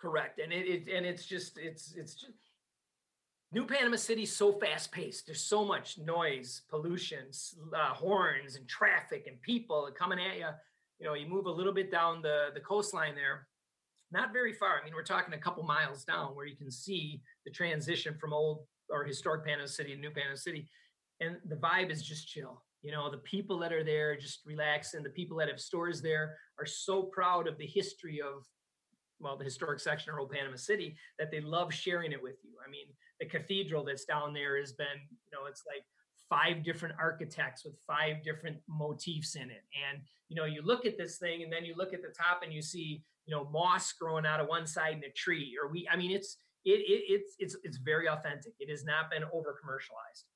[0.00, 2.38] Correct, and it, it and it's just it's it's just
[3.52, 5.26] New Panama City so fast paced.
[5.26, 7.26] There's so much noise, pollution,
[7.76, 10.46] uh, horns, and traffic, and people coming at you.
[10.98, 13.48] You know, you move a little bit down the the coastline there,
[14.10, 14.80] not very far.
[14.80, 18.32] I mean, we're talking a couple miles down where you can see the transition from
[18.32, 20.68] old or historic Panama City to New Panama City,
[21.20, 22.62] and the vibe is just chill.
[22.82, 25.02] You know, the people that are there just relaxing.
[25.02, 28.44] The people that have stores there are so proud of the history of
[29.22, 32.54] well, the historic section of Old Panama City, that they love sharing it with you.
[32.66, 32.86] I mean,
[33.20, 35.84] the cathedral that's down there has been, you know, it's like
[36.28, 39.62] five different architects with five different motifs in it.
[39.88, 42.42] And, you know, you look at this thing and then you look at the top
[42.42, 45.56] and you see, you know, moss growing out of one side in a tree.
[45.62, 48.54] Or we, I mean, it's, it, it it's, it's, it's very authentic.
[48.58, 50.26] It has not been over commercialized.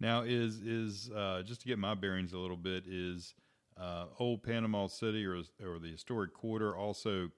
[0.00, 3.34] Now, is is uh, just to get my bearings a little bit is
[3.76, 7.30] uh, old Panama City or or the historic quarter also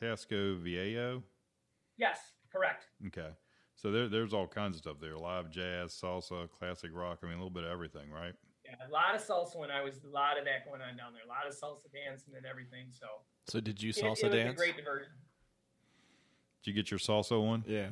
[0.00, 1.22] Casco Viejo?
[1.96, 2.18] Yes,
[2.50, 2.86] correct.
[3.06, 3.28] Okay,
[3.76, 7.20] so there there's all kinds of stuff there: live jazz, salsa, classic rock.
[7.22, 8.34] I mean, a little bit of everything, right?
[8.64, 11.12] Yeah, a lot of salsa when I was, a lot of that going on down
[11.12, 11.22] there.
[11.24, 12.86] A lot of salsa dancing and everything.
[12.90, 13.06] So,
[13.48, 14.52] So did you salsa it, was dance?
[14.52, 15.10] a great diversion.
[16.62, 17.64] Did you get your salsa on?
[17.66, 17.88] Yeah.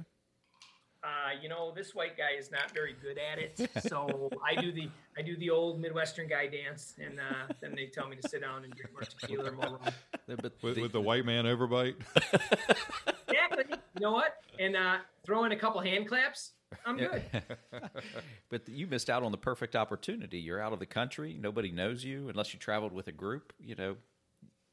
[1.02, 4.70] Uh, you know, this white guy is not very good at it, so I do
[4.70, 8.28] the I do the old Midwestern guy dance, and uh, then they tell me to
[8.28, 9.92] sit down and drink more tequila or more rum.
[10.26, 11.94] With, the- with the white man overbite?
[13.28, 13.76] Exactly.
[13.94, 14.36] You know what?
[14.58, 16.52] And uh, throw in a couple hand claps.
[16.84, 17.22] I'm good.
[18.50, 20.38] but you missed out on the perfect opportunity.
[20.38, 21.36] You're out of the country.
[21.40, 23.52] Nobody knows you unless you traveled with a group.
[23.60, 23.96] You know.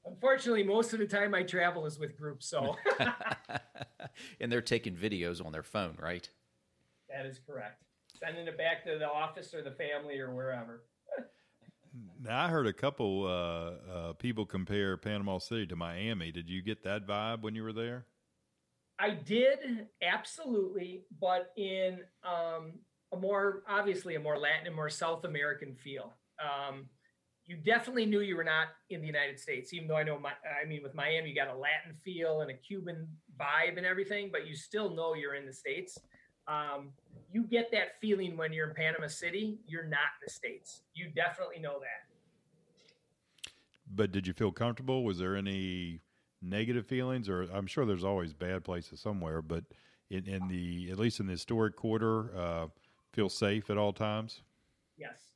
[0.08, 2.48] Unfortunately, most of the time I travel is with groups.
[2.50, 2.76] So.
[4.40, 6.30] and they're taking videos on their phone, right?
[7.10, 7.84] That is correct.
[8.20, 10.84] Sending it back to the office or the family or wherever.
[12.22, 16.32] Now, I heard a couple uh, uh, people compare Panama City to Miami.
[16.32, 18.06] Did you get that vibe when you were there?
[19.00, 22.74] I did absolutely, but in um,
[23.14, 26.14] a more obviously a more Latin and more South American feel.
[26.40, 26.86] Um,
[27.48, 30.32] you definitely knew you were not in the United States, even though I know my,
[30.62, 33.08] I mean, with Miami, you got a Latin feel and a Cuban
[33.40, 35.98] vibe and everything, but you still know you're in the States.
[36.48, 36.90] Um,
[37.32, 39.60] you get that feeling when you're in Panama City.
[39.66, 40.82] You're not in the States.
[40.94, 43.52] You definitely know that.
[43.96, 45.06] But did you feel comfortable?
[45.06, 46.02] Was there any
[46.42, 49.64] negative feelings, or I'm sure there's always bad places somewhere, but
[50.10, 52.68] in, in the at least in the historic quarter, uh,
[53.14, 54.42] feel safe at all times.
[54.98, 55.27] Yes,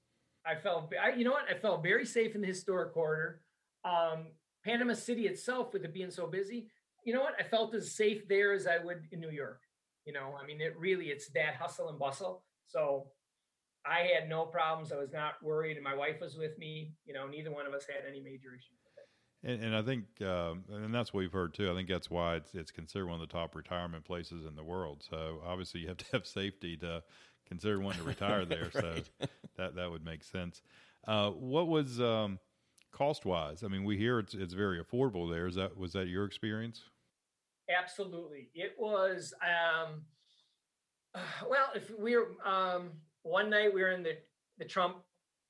[0.52, 0.92] I felt.
[1.02, 1.46] I, you know what?
[1.50, 3.42] I felt very safe in the historic quarter.
[3.86, 4.28] Um,
[4.66, 6.68] Panama City itself, with it being so busy,
[7.06, 7.34] you know what?
[7.40, 9.62] I felt as safe there as I would in New York.
[10.06, 12.44] You know, I mean, it really it's that hustle and bustle.
[12.68, 13.08] So
[13.86, 14.92] I had no problems.
[14.92, 16.94] I was not worried, and my wife was with me.
[17.06, 18.78] You know, neither one of us had any major issues.
[19.44, 21.72] And, and I think, um, and that's what we've heard too.
[21.72, 24.64] I think that's why it's it's considered one of the top retirement places in the
[24.64, 25.04] world.
[25.10, 27.02] So obviously, you have to have safety to
[27.52, 28.72] consider wanting to retire there.
[28.76, 29.06] right.
[29.20, 30.62] So that that would make sense.
[31.08, 32.40] Uh, what was um,
[32.92, 33.64] cost wise?
[33.64, 35.48] I mean, we hear it's it's very affordable there.
[35.48, 36.84] Is that was that your experience?
[37.70, 39.34] Absolutely, it was.
[39.42, 40.02] Um,
[41.50, 42.92] well, if we were um,
[43.24, 44.18] one night, we were in the
[44.58, 44.98] the Trump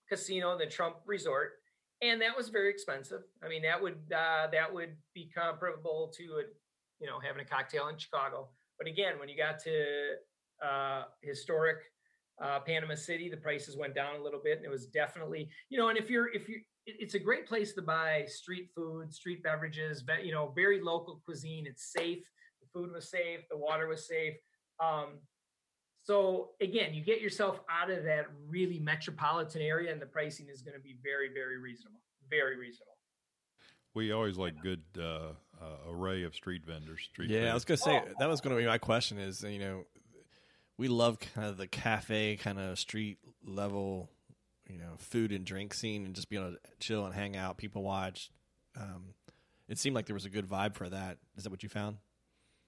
[0.10, 1.54] casino, the Trump resort
[2.02, 3.22] and that was very expensive.
[3.44, 6.44] I mean, that would uh, that would be comparable to a,
[7.00, 8.50] you know having a cocktail in Chicago.
[8.78, 10.16] But again, when you got to
[10.64, 11.78] uh, historic
[12.42, 15.78] uh, Panama City, the prices went down a little bit, and it was definitely you
[15.78, 15.90] know.
[15.90, 20.04] And if you're if you, it's a great place to buy street food, street beverages,
[20.24, 21.66] you know, very local cuisine.
[21.68, 22.24] It's safe.
[22.62, 23.42] The food was safe.
[23.50, 24.34] The water was safe.
[24.80, 25.20] Um,
[26.04, 30.62] so again, you get yourself out of that really metropolitan area, and the pricing is
[30.62, 32.00] going to be very, very reasonable.
[32.30, 32.98] Very reasonable.
[33.94, 37.02] We always like good uh, uh, array of street vendors.
[37.02, 37.48] Street yeah, food.
[37.50, 38.14] I was going to say oh.
[38.20, 39.20] that was going to be my question.
[39.20, 39.84] Is you know,
[40.82, 44.10] we love kind of the cafe kind of street level,
[44.68, 47.58] you know, food and drink scene, and just be able to chill and hang out,
[47.58, 48.32] people watch.
[48.76, 49.14] Um,
[49.70, 51.20] it seemed like there was a good vibe for that.
[51.38, 51.98] Is that what you found?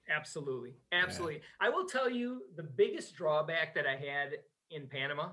[0.07, 0.75] Absolutely.
[0.91, 1.37] Absolutely.
[1.37, 1.67] Yeah.
[1.67, 4.37] I will tell you the biggest drawback that I had
[4.69, 5.29] in Panama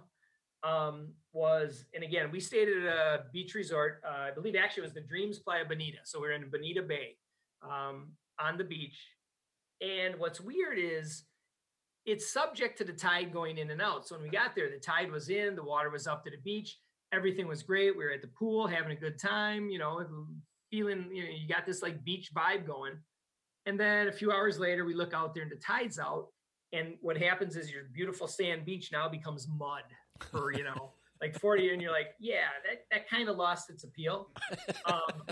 [0.62, 4.00] um, was, and again, we stayed at a beach resort.
[4.08, 5.98] Uh, I believe actually it was the Dreams Playa Bonita.
[6.04, 7.18] So we're in Bonita Bay
[7.62, 8.96] um, on the beach.
[9.82, 11.24] And what's weird is
[12.10, 14.06] it's subject to the tide going in and out.
[14.06, 16.38] So when we got there, the tide was in, the water was up to the
[16.38, 16.78] beach,
[17.12, 17.96] everything was great.
[17.96, 20.04] We were at the pool having a good time, you know,
[20.70, 22.94] feeling, you know, you got this like beach vibe going.
[23.66, 26.28] And then a few hours later, we look out there and the tide's out.
[26.72, 29.82] And what happens is your beautiful sand beach now becomes mud
[30.30, 31.72] for, you know, like 40.
[31.72, 34.30] And you're like, yeah, that, that kind of lost its appeal.
[34.86, 35.22] Um,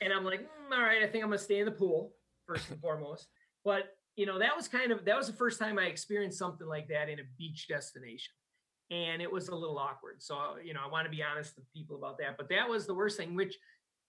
[0.00, 2.12] and I'm like, mm, all right, I think I'm going to stay in the pool
[2.46, 3.28] first and foremost.
[3.64, 6.66] But, you know, that was kind of, that was the first time I experienced something
[6.66, 8.34] like that in a beach destination.
[8.90, 10.22] And it was a little awkward.
[10.22, 12.36] So, you know, I want to be honest with people about that.
[12.36, 13.56] But that was the worst thing, which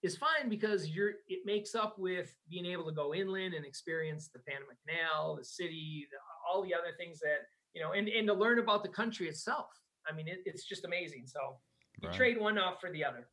[0.02, 4.28] is fine because you're it makes up with being able to go inland and experience
[4.28, 8.28] the Panama Canal, the city, the, all the other things that you know, and and
[8.28, 9.66] to learn about the country itself.
[10.06, 11.24] I mean, it, it's just amazing.
[11.26, 11.56] So
[12.02, 12.16] you right.
[12.16, 13.26] trade one off for the other.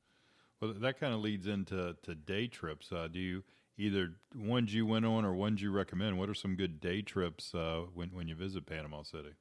[0.62, 2.92] Well, that kind of leads into to day trips.
[2.92, 3.44] Uh, do you
[3.78, 6.18] either ones you went on or ones you recommend?
[6.18, 9.36] What are some good day trips uh, when when you visit Panama City?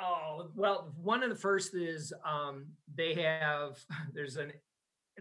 [0.00, 3.78] Oh well, one of the first is um, they have
[4.14, 4.52] there's an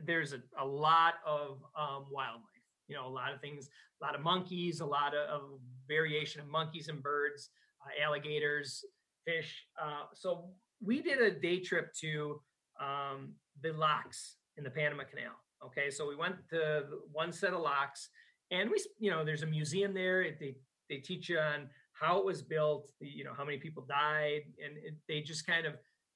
[0.06, 2.50] there's a, a lot of um, wildlife.
[2.88, 3.70] You know, a lot of things,
[4.02, 5.42] a lot of monkeys, a lot of, of
[5.88, 7.50] variation of monkeys and birds,
[7.82, 8.84] uh, alligators,
[9.26, 9.66] fish.
[9.82, 10.50] Uh, so
[10.84, 12.42] we did a day trip to
[12.82, 15.34] um, the locks in the Panama Canal.
[15.66, 18.10] Okay, so we went to one set of locks,
[18.54, 20.24] and we, you know, there's a museum there.
[20.40, 20.56] They
[20.90, 24.78] they teach you on how it was built, you know, how many people died, and
[24.78, 25.74] it, they just kind of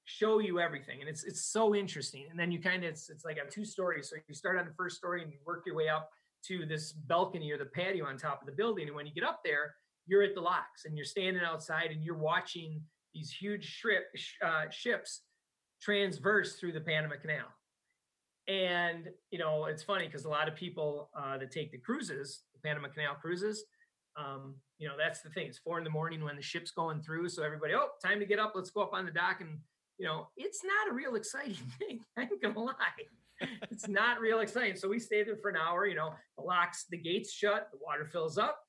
[0.09, 3.25] show you everything and it's it's so interesting and then you kind of it's, it's
[3.25, 5.75] like a two stories so you start on the first story and you work your
[5.75, 6.09] way up
[6.41, 9.25] to this balcony or the patio on top of the building and when you get
[9.25, 9.75] up there
[10.05, 12.81] you're at the locks and you're standing outside and you're watching
[13.13, 14.05] these huge ship,
[14.41, 15.23] uh, ships
[15.81, 17.47] transverse through the panama canal
[18.47, 22.43] and you know it's funny because a lot of people uh, that take the cruises
[22.53, 23.65] the panama canal cruises
[24.17, 25.47] Um, you know, that's the thing.
[25.47, 27.29] It's four in the morning when the ship's going through.
[27.29, 28.53] So everybody, oh, time to get up.
[28.55, 29.41] Let's go up on the dock.
[29.41, 29.57] And,
[29.97, 31.99] you know, it's not a real exciting thing.
[32.15, 33.05] I ain't gonna lie.
[33.71, 34.75] it's not real exciting.
[34.75, 37.79] So we stay there for an hour, you know, the locks, the gates shut, the
[37.81, 38.59] water fills up,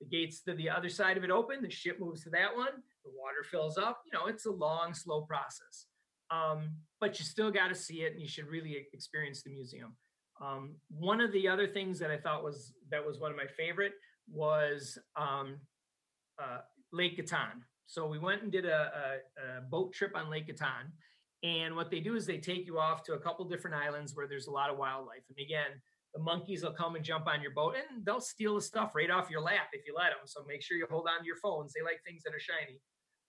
[0.00, 2.74] the gates to the other side of it open, the ship moves to that one,
[3.04, 4.02] the water fills up.
[4.06, 5.86] You know, it's a long, slow process.
[6.30, 6.70] Um,
[7.00, 9.96] but you still got to see it and you should really experience the museum.
[10.40, 13.46] Um, one of the other things that I thought was that was one of my
[13.56, 13.92] favorite
[14.30, 15.56] was um,
[16.40, 16.58] uh,
[16.92, 17.62] Lake Gatun.
[17.86, 18.92] So we went and did a,
[19.40, 20.92] a, a, boat trip on Lake Gatun.
[21.42, 24.28] And what they do is they take you off to a couple different islands where
[24.28, 25.22] there's a lot of wildlife.
[25.28, 25.80] And again,
[26.14, 29.10] the monkeys will come and jump on your boat and they'll steal the stuff right
[29.10, 30.26] off your lap if you let them.
[30.26, 31.72] So make sure you hold on to your phones.
[31.72, 32.80] They like things that are shiny.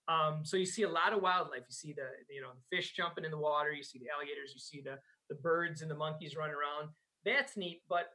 [0.08, 1.62] Um, so you see a lot of wildlife.
[1.68, 3.72] You see the you know the fish jumping in the water.
[3.72, 4.52] You see the alligators.
[4.52, 4.98] You see the
[5.28, 6.90] the birds and the monkeys running around.
[7.24, 7.82] That's neat.
[7.88, 8.06] But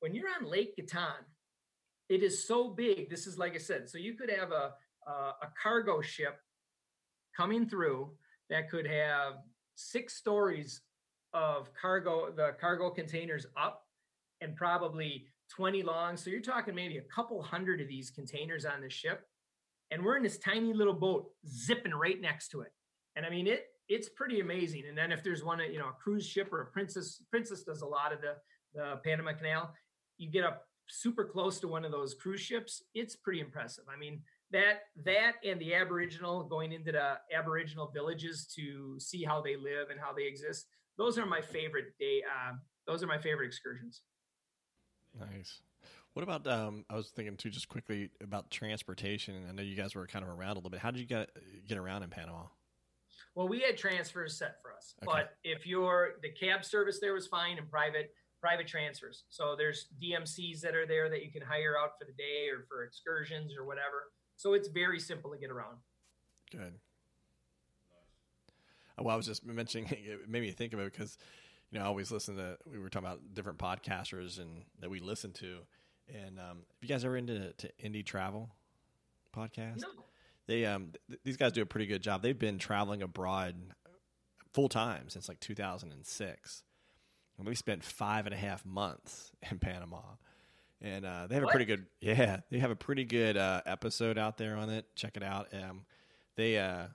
[0.00, 1.24] when you're on Lake Gatun,
[2.08, 3.10] it is so big.
[3.10, 3.88] This is like I said.
[3.88, 4.72] So you could have a
[5.06, 6.38] a, a cargo ship
[7.36, 8.10] coming through
[8.48, 9.34] that could have
[9.74, 10.82] six stories
[11.32, 13.86] of cargo the cargo containers up
[14.40, 16.16] and probably 20 long.
[16.16, 19.26] So you're talking maybe a couple hundred of these containers on the ship.
[19.90, 22.72] And we're in this tiny little boat zipping right next to it.
[23.16, 24.84] And I mean, it it's pretty amazing.
[24.88, 27.82] And then if there's one, you know, a cruise ship or a princess, princess does
[27.82, 28.34] a lot of the,
[28.72, 29.74] the Panama Canal,
[30.16, 32.84] you get up super close to one of those cruise ships.
[32.94, 33.84] It's pretty impressive.
[33.92, 34.22] I mean,
[34.52, 39.90] that that and the aboriginal going into the aboriginal villages to see how they live
[39.90, 40.66] and how they exist
[40.98, 44.02] those are my favorite day uh, those are my favorite excursions
[45.18, 45.60] Nice.
[46.14, 46.46] What about?
[46.46, 49.46] Um, I was thinking too, just quickly about transportation.
[49.48, 50.80] I know you guys were kind of around a little bit.
[50.80, 51.30] How did you get
[51.68, 52.44] get around in Panama?
[53.34, 55.12] Well, we had transfers set for us, okay.
[55.12, 59.24] but if you're the cab service there was fine and private private transfers.
[59.28, 62.64] So there's DMCs that are there that you can hire out for the day or
[62.68, 64.10] for excursions or whatever.
[64.36, 65.76] So it's very simple to get around.
[66.50, 66.72] Good.
[68.98, 71.18] Well, I was just mentioning it made me think of it because
[71.70, 74.98] you know, I always listen to, we were talking about different podcasters and that we
[74.98, 75.58] listen to.
[76.14, 78.50] And um, have you guys ever into to indie travel
[79.34, 79.82] podcast?
[79.82, 79.88] No.
[80.46, 82.22] They, um, th- these guys do a pretty good job.
[82.22, 83.54] They've been traveling abroad
[84.52, 86.62] full time since like 2006.
[87.38, 90.02] And we spent five and a half months in Panama.
[90.82, 91.50] And uh, they have what?
[91.50, 94.86] a pretty good, yeah, they have a pretty good uh, episode out there on it.
[94.96, 95.48] Check it out.
[95.52, 95.82] Um,
[96.36, 96.86] they, uh,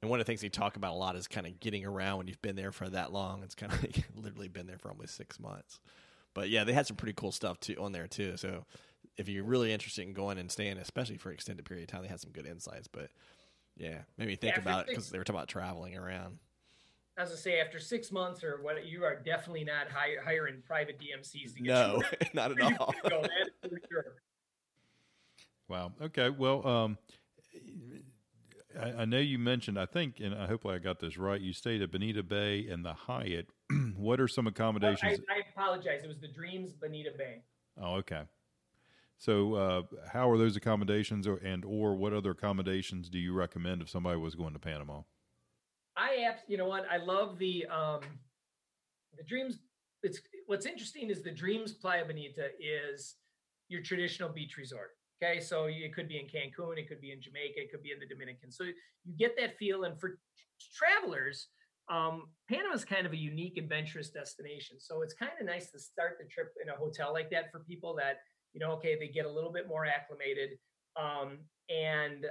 [0.00, 2.18] and one of the things they talk about a lot is kind of getting around
[2.18, 3.42] when you've been there for that long.
[3.42, 5.80] It's kind of like literally been there for almost six months.
[6.38, 8.36] But yeah, they had some pretty cool stuff too on there too.
[8.36, 8.64] So
[9.16, 12.02] if you're really interested in going and staying, especially for an extended period of time,
[12.02, 12.86] they had some good insights.
[12.86, 13.10] But
[13.76, 16.38] yeah, maybe think yeah, about it because they were talking about traveling around.
[17.16, 21.56] As I say, after six months or what, you are definitely not hiring private DMCs
[21.56, 22.94] to get no, you not at all.
[23.10, 23.24] Go,
[23.90, 24.04] sure.
[25.66, 25.90] Wow.
[26.00, 26.30] Okay.
[26.30, 26.98] Well, um,
[28.80, 31.40] I, I, know you mentioned, I think, and I hopefully I got this right.
[31.40, 33.48] You stayed at Bonita Bay and the Hyatt.
[33.96, 35.20] what are some accommodations?
[35.28, 36.04] I, I, apologize.
[36.04, 37.42] It was the Dreams Bonita Bay.
[37.80, 38.22] Oh, okay.
[39.16, 39.82] So, uh,
[40.12, 44.18] how are those accommodations, or and or what other accommodations do you recommend if somebody
[44.18, 45.02] was going to Panama?
[45.96, 48.00] I, abs- you know what, I love the um,
[49.16, 49.58] the Dreams.
[50.04, 53.16] It's what's interesting is the Dreams Playa Bonita is
[53.68, 54.90] your traditional beach resort.
[55.20, 57.90] Okay, so it could be in Cancun, it could be in Jamaica, it could be
[57.90, 58.52] in the Dominican.
[58.52, 59.82] So you get that feel.
[59.82, 60.20] And for
[60.72, 61.48] travelers,
[61.90, 64.76] um, Panama is kind of a unique, adventurous destination.
[64.78, 67.60] So it's kind of nice to start the trip in a hotel like that for
[67.60, 68.18] people that,
[68.52, 70.58] you know, okay, they get a little bit more acclimated
[70.96, 71.38] um,
[71.70, 72.26] and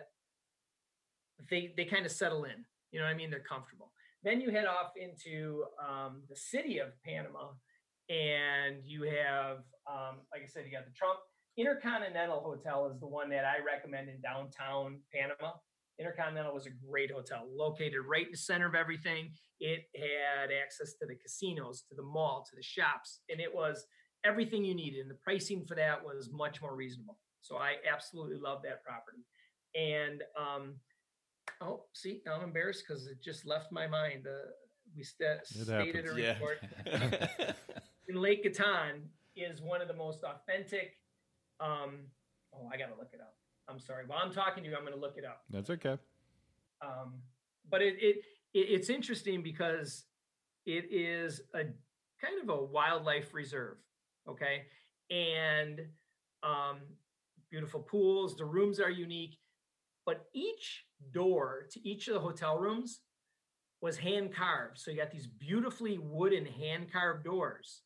[1.49, 2.66] they they kind of settle in.
[2.91, 3.30] You know what I mean?
[3.30, 3.91] They're comfortable.
[4.24, 7.49] Then you head off into um, the city of Panama,
[8.10, 9.58] and you have,
[9.89, 11.20] um, like I said, you got the Trump
[11.58, 15.53] Intercontinental Hotel is the one that I recommend in downtown Panama.
[16.00, 19.32] Intercontinental was a great hotel, located right in the center of everything.
[19.60, 23.86] It had access to the casinos, to the mall, to the shops, and it was
[24.24, 25.02] everything you needed.
[25.02, 27.18] And the pricing for that was much more reasonable.
[27.41, 29.26] So I absolutely love that property.
[29.76, 30.76] And um,
[31.62, 34.26] oh, see, I'm embarrassed because it just left my mind.
[34.28, 34.50] Uh,
[34.95, 37.54] we st- stated a report yeah.
[38.08, 39.02] in Lake Gatun
[39.36, 40.93] is one of the most authentic
[41.60, 42.08] um,
[42.54, 43.36] oh, I got to look it up.
[43.70, 44.05] I'm sorry.
[44.07, 45.41] While I'm talking to you, I'm going to look it up.
[45.49, 45.97] That's okay.
[46.82, 47.15] Um,
[47.70, 48.18] but it, it,
[48.53, 50.05] it it's interesting because
[50.65, 51.63] it is a
[52.24, 53.78] kind of a wildlife reserve.
[54.30, 54.63] Okay,
[55.09, 55.82] and
[56.43, 56.80] um,
[57.51, 58.36] beautiful pools.
[58.38, 59.38] The rooms are unique,
[60.05, 63.01] but each door to each of the hotel rooms
[63.82, 64.80] was hand carved.
[64.80, 67.84] So you got these beautifully wooden hand carved doors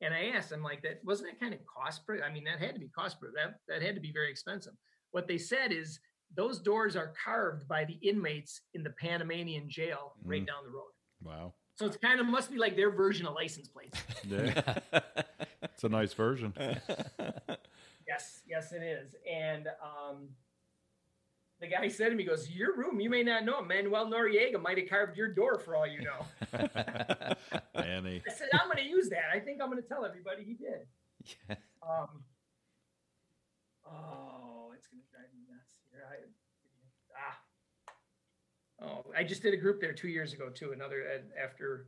[0.00, 2.22] And I asked, I'm like, that wasn't that kind of cost per?
[2.22, 3.32] I mean, that had to be cost per.
[3.36, 4.74] That that had to be very expensive.
[5.12, 6.00] What they said is
[6.34, 10.46] those doors are carved by the inmates in the Panamanian jail right Mm.
[10.46, 10.92] down the road.
[11.22, 11.54] Wow.
[11.76, 13.98] So it's kind of must be like their version of license plates.
[14.26, 14.78] Yeah.
[15.62, 16.52] it's a nice version.
[18.08, 19.14] yes, yes, it is.
[19.30, 20.28] And um,
[21.60, 23.00] the guy said to me, he "Goes, your room.
[23.00, 26.26] You may not know, Manuel Noriega might have carved your door for all you know."
[27.74, 28.22] Annie.
[28.28, 29.30] I said, "I'm going to use that.
[29.32, 30.86] I think I'm going to tell everybody he did."
[31.48, 31.56] Yeah.
[31.82, 32.08] Um,
[33.86, 34.51] oh,
[34.82, 36.02] it's going to drive me nuts here.
[36.10, 36.26] I,
[37.14, 37.38] ah.
[38.82, 40.72] Oh, I just did a group there two years ago too.
[40.72, 41.04] Another
[41.40, 41.86] after.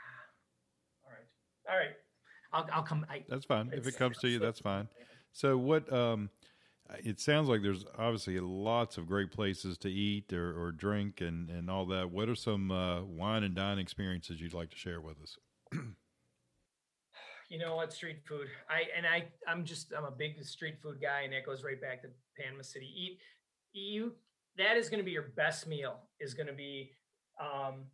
[0.00, 1.04] ah.
[1.04, 1.28] All right,
[1.70, 1.96] all right.
[2.52, 3.04] I'll I'll come.
[3.10, 3.70] I, That's fine.
[3.72, 4.88] If it comes to you, that's fine.
[5.32, 6.30] So what um
[7.04, 11.48] it sounds like there's obviously lots of great places to eat or, or drink and,
[11.48, 12.10] and all that.
[12.10, 15.38] What are some uh, wine and dine experiences you'd like to share with us?
[17.52, 17.92] You know what?
[17.92, 18.46] Street food.
[18.70, 19.26] I and I.
[19.46, 19.92] I'm just.
[19.96, 22.08] I'm a big street food guy, and that goes right back to
[22.40, 22.86] Panama City.
[22.86, 23.18] Eat.
[23.74, 24.12] You.
[24.56, 26.00] That is going to be your best meal.
[26.18, 26.92] Is going to be.
[27.38, 27.84] Um.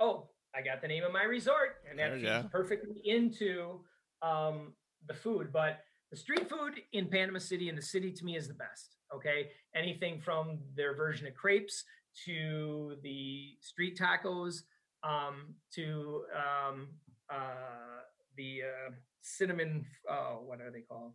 [0.00, 2.48] Oh, I got the name of my resort, and that There you feeds go.
[2.50, 3.80] perfectly into
[4.22, 4.72] um
[5.06, 5.52] the food.
[5.52, 5.80] But
[6.10, 8.96] the street food in Panama City and the city to me is the best.
[9.14, 11.84] Okay, anything from their version of crepes
[12.24, 14.62] to the street tacos
[15.02, 16.88] um, to um,
[17.30, 18.00] uh,
[18.38, 19.84] the uh, cinnamon.
[20.08, 21.12] Oh, what are they called?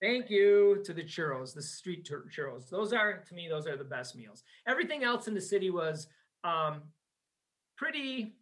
[0.00, 2.70] Thank you to the churros, the street churros.
[2.70, 4.42] Those are to me, those are the best meals.
[4.66, 6.06] Everything else in the city was
[6.44, 6.82] um,
[7.76, 8.36] pretty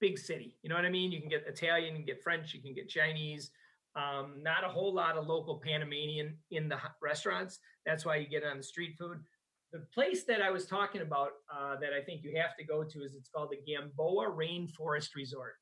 [0.00, 0.56] big city.
[0.62, 1.12] You know what I mean?
[1.12, 3.50] You can get Italian, you can get French, you can get Chinese.
[3.94, 7.58] Um, not a whole lot of local Panamanian in the restaurants.
[7.84, 9.18] That's why you get it on the street food.
[9.72, 12.84] The place that I was talking about uh, that I think you have to go
[12.84, 15.54] to is it's called the Gamboa Rainforest Resort.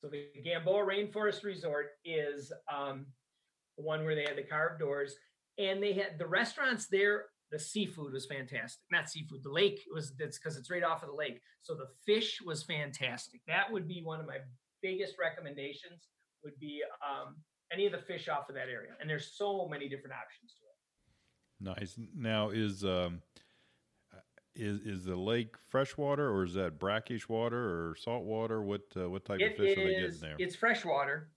[0.00, 3.06] So the Gamboa Rainforest Resort is um,
[3.76, 5.14] one where they had the carved doors,
[5.56, 7.26] and they had the restaurants there.
[7.50, 8.84] The seafood was fantastic.
[8.90, 9.42] Not seafood.
[9.42, 11.40] The lake was that's because it's right off of the lake.
[11.62, 13.40] So the fish was fantastic.
[13.46, 14.38] That would be one of my
[14.82, 16.08] biggest recommendations.
[16.44, 17.36] Would be um,
[17.72, 20.64] any of the fish off of that area, and there's so many different options to
[20.64, 20.67] it.
[21.60, 21.96] Nice.
[22.14, 23.20] Now is um
[24.54, 27.58] is is the lake freshwater or is that brackish water
[27.90, 28.62] or salt water?
[28.62, 30.36] What uh, what type of It fish are they getting there?
[30.38, 31.30] It's freshwater,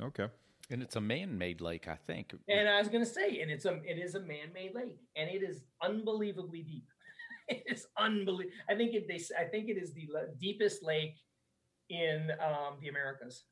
[0.00, 0.26] Okay.
[0.70, 2.32] And it's a man-made lake, I think.
[2.48, 5.28] and I was going to say, and it's a it is a man-made lake, and
[5.28, 6.86] it is unbelievably deep.
[7.48, 8.54] it is unbelievable.
[8.70, 10.08] I think it they s- I think it is the
[10.40, 11.16] deepest lake
[11.90, 13.44] in um, the Americas.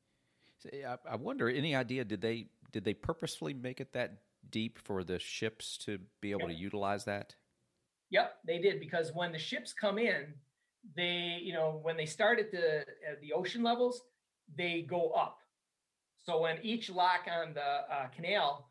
[0.57, 1.49] Say, I, I wonder.
[1.49, 2.03] Any idea?
[2.05, 4.13] Did they did they purposefully make it that
[4.49, 7.35] deep for the ships to be able to utilize that?
[8.09, 10.33] Yep, they did because when the ships come in,
[10.95, 12.79] they you know when they start at the
[13.09, 14.01] at the ocean levels,
[14.57, 15.37] they go up.
[16.17, 18.69] So when each lock on the uh, canal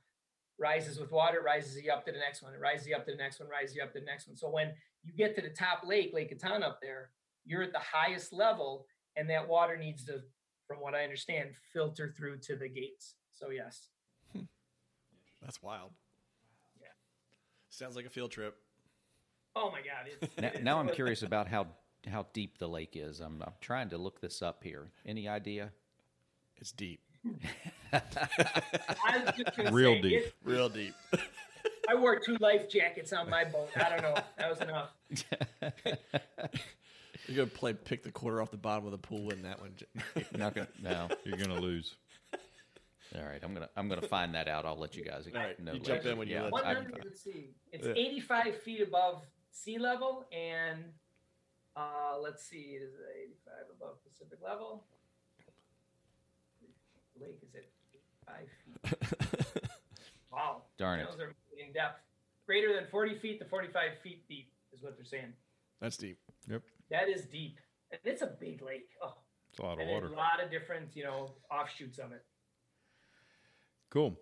[0.59, 3.13] rises with water, rises you up to the next one, it rises you up to
[3.13, 4.37] the next one, rises you up to the next one.
[4.37, 7.11] So when you get to the top lake, Lake Gatun up there,
[7.45, 10.21] you're at the highest level, and that water needs to,
[10.69, 13.15] from what I understand, filter through to the gates.
[13.33, 13.89] So yes,
[15.43, 15.91] That's wild.
[16.81, 16.89] Yeah.
[17.71, 18.57] Sounds like a field trip.
[19.57, 21.67] oh my God, it's, Now, it is- now I'm curious about how
[22.11, 23.21] how deep the lake is.
[23.21, 24.91] I'm, I'm trying to look this up here.
[25.05, 25.71] Any idea?
[26.57, 27.01] It's deep.
[27.93, 28.01] I
[29.25, 30.23] was just gonna Real say, deep.
[30.23, 30.95] it- Real deep.
[31.89, 33.69] I wore two life jackets on my boat.
[33.77, 34.15] I don't know.
[34.39, 34.91] That was enough.
[37.27, 39.75] You're gonna play pick the quarter off the bottom of the pool in that one.
[40.37, 40.69] Not gonna.
[40.83, 41.09] No.
[41.25, 41.97] You're gonna lose.
[43.17, 43.41] All right.
[43.43, 44.65] I'm gonna I'm gonna find that out.
[44.65, 45.73] I'll let you guys All right, know.
[45.73, 45.95] you later.
[45.95, 47.01] jump in when you yeah, let- One I- hundred.
[47.05, 47.51] Let's see.
[47.73, 47.95] It's Yeah.
[47.97, 50.85] eighty-five feet above sea level, and
[51.77, 54.85] uh, let's see, it is eighty-five above Pacific level.
[57.19, 59.71] The lake is at eighty-five feet.
[60.33, 60.63] Wow.
[60.79, 61.09] Darn it.
[61.11, 61.99] Those are in depth.
[62.47, 65.33] Greater than forty feet to forty-five feet deep is what they're saying.
[65.81, 66.19] That's deep.
[66.49, 66.63] Yep.
[66.89, 67.59] That is deep,
[67.91, 68.91] and it's a big lake.
[69.03, 69.15] Oh,
[69.51, 70.07] It's a lot of and water.
[70.07, 72.25] a lot of different, you know, offshoots of it.
[73.91, 74.17] Cool.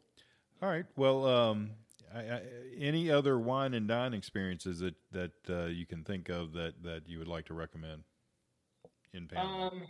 [0.62, 0.86] All right.
[0.96, 1.70] Well, um,
[2.14, 2.42] I, I,
[2.78, 7.02] any other wine and dine experiences that that uh, you can think of that that
[7.06, 8.02] you would like to recommend
[9.12, 9.68] in Panama?
[9.68, 9.82] Um,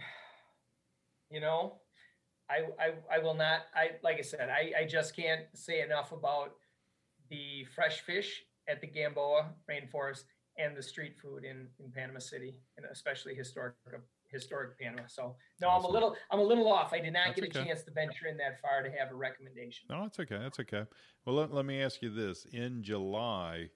[1.30, 1.76] you know,
[2.50, 3.62] I, I I will not.
[3.74, 6.54] I like I said, I I just can't say enough about
[7.30, 10.24] the fresh fish at the Gamboa Rainforest
[10.58, 13.74] and the street food in in Panama City, and especially historic
[14.30, 15.02] historic Panama.
[15.08, 16.92] So no, I'm a little I'm a little off.
[16.92, 19.14] I did not That's get a chance to venture in that far to have a
[19.14, 19.86] recommendation.
[19.90, 20.38] no, that's okay.
[20.38, 20.84] That's okay.
[21.24, 23.70] Well, let, let me ask you this: In July,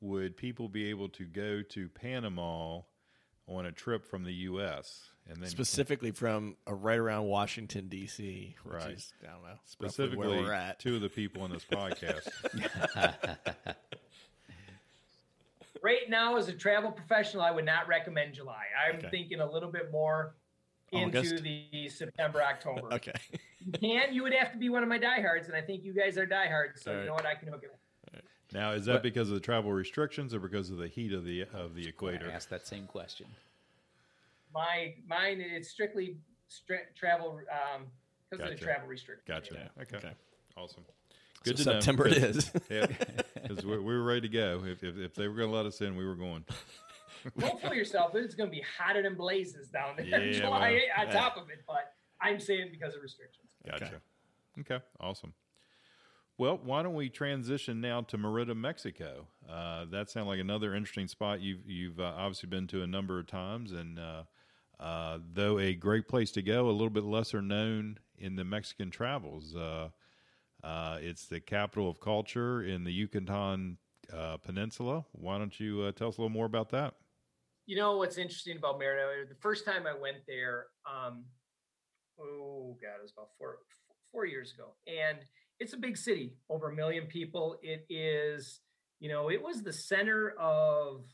[0.00, 2.80] would people be able to go to Panama
[3.46, 5.08] on a trip from the U.S.
[5.26, 8.54] and then specifically from uh, right around Washington D.C.
[8.62, 8.92] Which Right.
[8.92, 10.78] is, I don't know specifically where we're at.
[10.78, 12.28] two of the people in this podcast.
[15.82, 18.64] Right now, as a travel professional, I would not recommend July.
[18.88, 19.08] I'm Okay.
[19.10, 20.34] thinking a little bit more
[20.92, 21.42] into August?
[21.42, 22.92] the September, October.
[22.94, 23.12] Okay.
[23.82, 26.16] and you would have to be one of my diehards, and I think you guys
[26.18, 28.22] are diehards, so All you know what, I can hook it up.
[28.52, 31.42] now, is that because of the travel restrictions or because of the heat of the
[31.52, 32.30] of the I equator?
[32.30, 33.26] asked that same question.
[34.54, 36.16] My mine, it's strictly
[36.48, 37.86] stra- travel um,
[38.30, 39.26] because of the travel restrictions.
[39.28, 39.54] Gotcha.
[39.76, 39.82] Yeah.
[39.82, 39.96] Okay.
[39.98, 40.12] Okay.
[40.56, 40.84] Awesome.
[41.44, 42.50] So Good to know, September it 'cause- is.
[42.70, 42.86] Yeah,
[43.42, 44.62] because we, we were ready to go.
[44.66, 46.44] If, if, if they were going to let us in, we were going.
[47.38, 48.14] Don't fool yourself.
[48.14, 51.36] It's going to be hotter than blazes down there in Yeah, July well, on top
[51.36, 53.48] of it, but I'm saying because of restrictions.
[53.68, 54.00] Gotcha.
[54.60, 54.78] Okay.
[55.00, 55.32] Awesome.
[56.36, 59.26] Well, why don't we transition now to Merida, Mexico?
[59.48, 61.40] Uh, that sounds like another interesting spot.
[61.40, 64.22] You've you've uh, obviously been to a number of times, and uh,
[64.80, 68.90] uh, though a great place to go, a little bit lesser known in the Mexican
[68.92, 69.54] travels.
[70.62, 73.78] Uh, it's the capital of culture in the Yucatan
[74.12, 75.04] uh, Peninsula.
[75.12, 76.94] Why don't you uh, tell us a little more about that?
[77.66, 79.28] You know what's interesting about Merida?
[79.28, 81.24] The first time I went there, um,
[82.18, 83.58] oh god, it was about four
[84.10, 85.18] four years ago, and
[85.60, 87.56] it's a big city, over a million people.
[87.62, 88.60] It is,
[89.00, 91.04] you know, it was the center of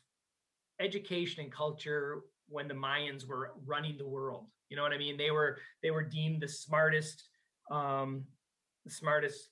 [0.81, 4.47] education and culture when the Mayans were running the world.
[4.69, 5.17] You know what I mean?
[5.17, 7.25] They were they were deemed the smartest,
[7.71, 8.25] um,
[8.85, 9.49] the smartest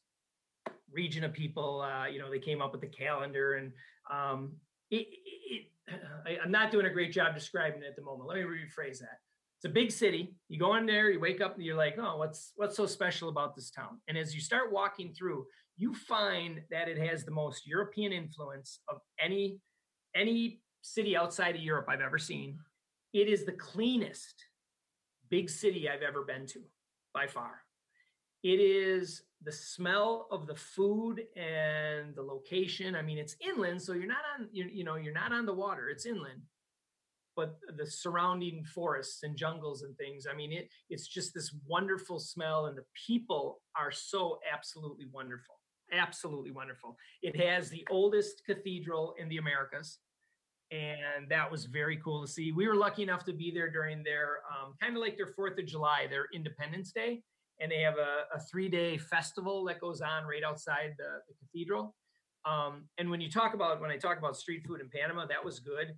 [0.90, 1.80] region of people.
[1.80, 3.72] Uh, you know, they came up with the calendar, and
[4.10, 4.52] um,
[4.90, 5.06] it,
[5.50, 5.66] it,
[6.26, 8.28] I, I'm not doing a great job describing it at the moment.
[8.28, 9.20] Let me rephrase that.
[9.58, 10.34] It's a big city.
[10.48, 13.28] You go in there, you wake up, and you're like, "Oh, what's what's so special
[13.28, 17.30] about this town?" And as you start walking through, you find that it has the
[17.30, 19.58] most European influence of any
[20.14, 22.58] any city outside of Europe I've ever seen.
[23.12, 24.44] It is the cleanest
[25.30, 26.60] big city I've ever been to
[27.14, 27.62] by far.
[28.42, 32.94] It is the smell of the food and the location.
[32.94, 35.54] I mean, it's inland, so you're not on you, you know you're not on the
[35.54, 35.88] water.
[35.88, 36.42] It's inland,
[37.36, 40.26] but the surrounding forests and jungles and things.
[40.30, 45.60] I mean, it it's just this wonderful smell, and the people are so absolutely wonderful,
[45.92, 46.96] absolutely wonderful.
[47.22, 49.98] It has the oldest cathedral in the Americas
[50.72, 52.50] and that was very cool to see.
[52.50, 55.58] We were lucky enough to be there during their um, kind of like their Fourth
[55.58, 57.22] of July, their Independence Day,
[57.62, 61.94] and they have a, a three-day festival that goes on right outside the, the cathedral.
[62.44, 65.44] Um, and when you talk about when I talk about street food in Panama, that
[65.44, 65.94] was good,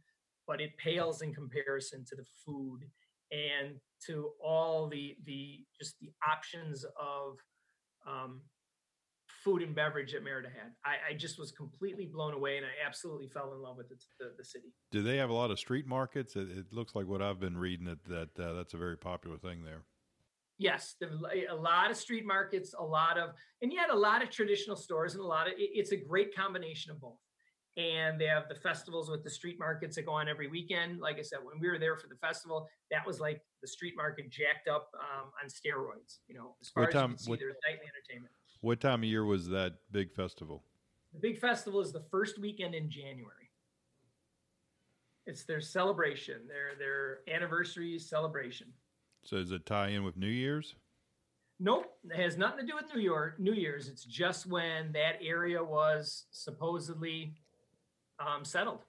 [0.47, 2.81] but it pales in comparison to the food
[3.33, 7.39] and to all the the just the options of
[8.07, 8.43] um,
[9.43, 10.73] food and beverage that Merida had.
[10.85, 13.97] I, I just was completely blown away, and I absolutely fell in love with the,
[14.19, 14.75] the, the city.
[14.91, 16.37] Do they have a lot of street markets?
[16.37, 19.39] It, it looks like what I've been reading that that uh, that's a very popular
[19.39, 19.85] thing there.
[20.59, 23.31] Yes, there are a lot of street markets, a lot of,
[23.63, 25.55] and yet a lot of traditional stores, and a lot of.
[25.55, 27.19] it- It's a great combination of both.
[27.77, 31.01] And they have the festivals with the street markets that go on every weekend.
[31.01, 33.95] Like I said, when we were there for the festival, that was like the street
[33.97, 36.21] market jacked up um, on steroids.
[36.29, 38.33] You know, as far What as time- you can see, what- there's nightly entertainment.
[38.61, 40.65] What time of year was that big festival?
[41.15, 43.51] The big festival is the first weekend in January.
[45.27, 48.73] It's their celebration, their their anniversary celebration.
[49.25, 50.75] So does it tie in with New Year's?
[51.61, 53.89] Nope, it has nothing to do with New York, New Year's.
[53.89, 57.33] It's just when that area was supposedly
[58.18, 58.81] um, settled.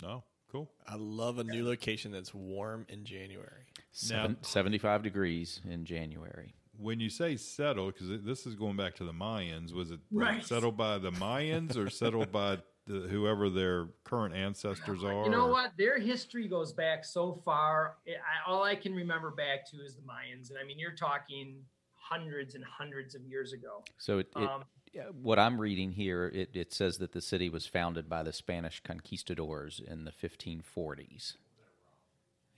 [0.00, 0.24] No.
[0.50, 0.70] Cool.
[0.86, 3.64] I love a new location that's warm in January.
[3.90, 6.54] Seven, 75 degrees in January.
[6.78, 10.26] When you say settled, because this is going back to the Mayans, was it, was
[10.28, 10.44] it Right.
[10.44, 15.24] settled by the Mayans or settled by the, whoever their current ancestors are?
[15.24, 15.72] You know what?
[15.76, 17.96] Their history goes back so far.
[18.06, 20.92] I, I- all I can remember back to is the Mayans, and I mean, you're
[20.92, 21.56] talking
[21.94, 23.84] hundreds and hundreds of years ago.
[23.98, 27.48] So it, it Um, yeah, what I'm reading here, it, it says that the city
[27.48, 31.36] was founded by the Spanish conquistadors in the 1540s.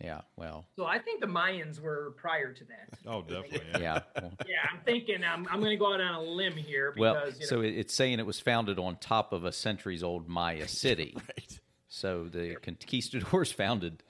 [0.00, 2.98] Yeah, well, so I think the Mayans were prior to that.
[3.06, 3.60] Oh, definitely.
[3.74, 3.78] Yeah.
[3.80, 4.00] yeah.
[4.20, 7.00] Well, Yeah, I'm thinking I'm, I'm going to go out on a limb here because
[7.00, 10.28] well you know, so it's saying it was founded on top of a centuries old
[10.28, 11.14] Maya city.
[11.16, 11.60] Right.
[11.88, 14.02] So the conquistadors founded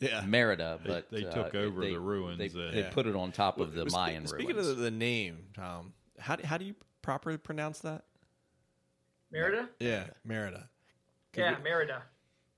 [0.00, 0.22] Yeah.
[0.26, 2.90] Merida, but they uh, took over they- the ruins They, and- they Yeah.
[2.90, 4.68] put it on top of the Spe- Mayan Speaking ruins.
[4.68, 8.04] of the name, Tom, how do, how do you properly pronounce that?
[9.32, 9.68] Merida.
[9.80, 10.68] Yeah, Merida.
[11.36, 12.02] Yeah, Merida.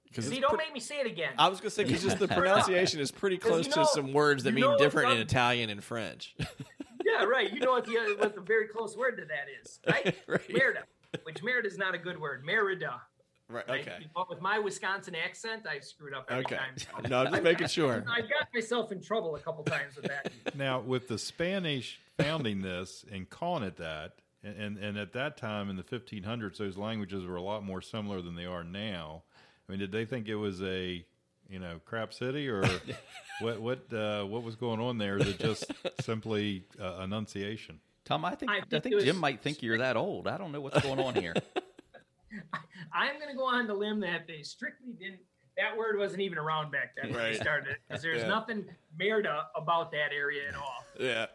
[0.09, 1.32] Because See, don't make me say it again.
[1.38, 4.12] I was gonna say because just the pronunciation is pretty close you know- to some
[4.12, 6.34] words that you mean different in Italian and French.
[7.04, 7.52] yeah, right.
[7.52, 10.14] You know what the what the very close word to that is, right?
[10.26, 10.40] Right.
[10.52, 10.84] Merida,
[11.24, 12.44] which Merida is not a good word.
[12.44, 13.00] Merida.
[13.48, 13.64] Right.
[13.68, 14.07] I- Okay.
[14.14, 16.57] but with my Wisconsin accent, I screwed up every Okay.
[16.57, 16.74] time.
[17.09, 18.04] No, I'm just making sure.
[18.11, 20.32] I got myself in trouble a couple times with that.
[20.57, 25.36] Now, with the Spanish founding this and calling it that, and, and, and at that
[25.36, 29.22] time in the 1500s, those languages were a lot more similar than they are now.
[29.68, 31.04] I mean, did they think it was a,
[31.48, 32.62] you know, crap city or
[33.40, 35.18] what, what, uh, what was going on there?
[35.18, 35.64] Is it just
[36.00, 37.80] simply uh, enunciation?
[38.04, 40.28] Tom, I think I I think think, was- Jim might think you're that old.
[40.28, 41.34] I don't know what's going on here.
[42.92, 45.20] I'm going to go on the limb that they strictly didn't.
[45.56, 47.32] That word wasn't even around back then when Right.
[47.32, 48.28] they started it because there's Yeah.
[48.28, 48.66] nothing
[48.98, 50.84] Merida about that area at all.
[51.00, 51.26] Yeah.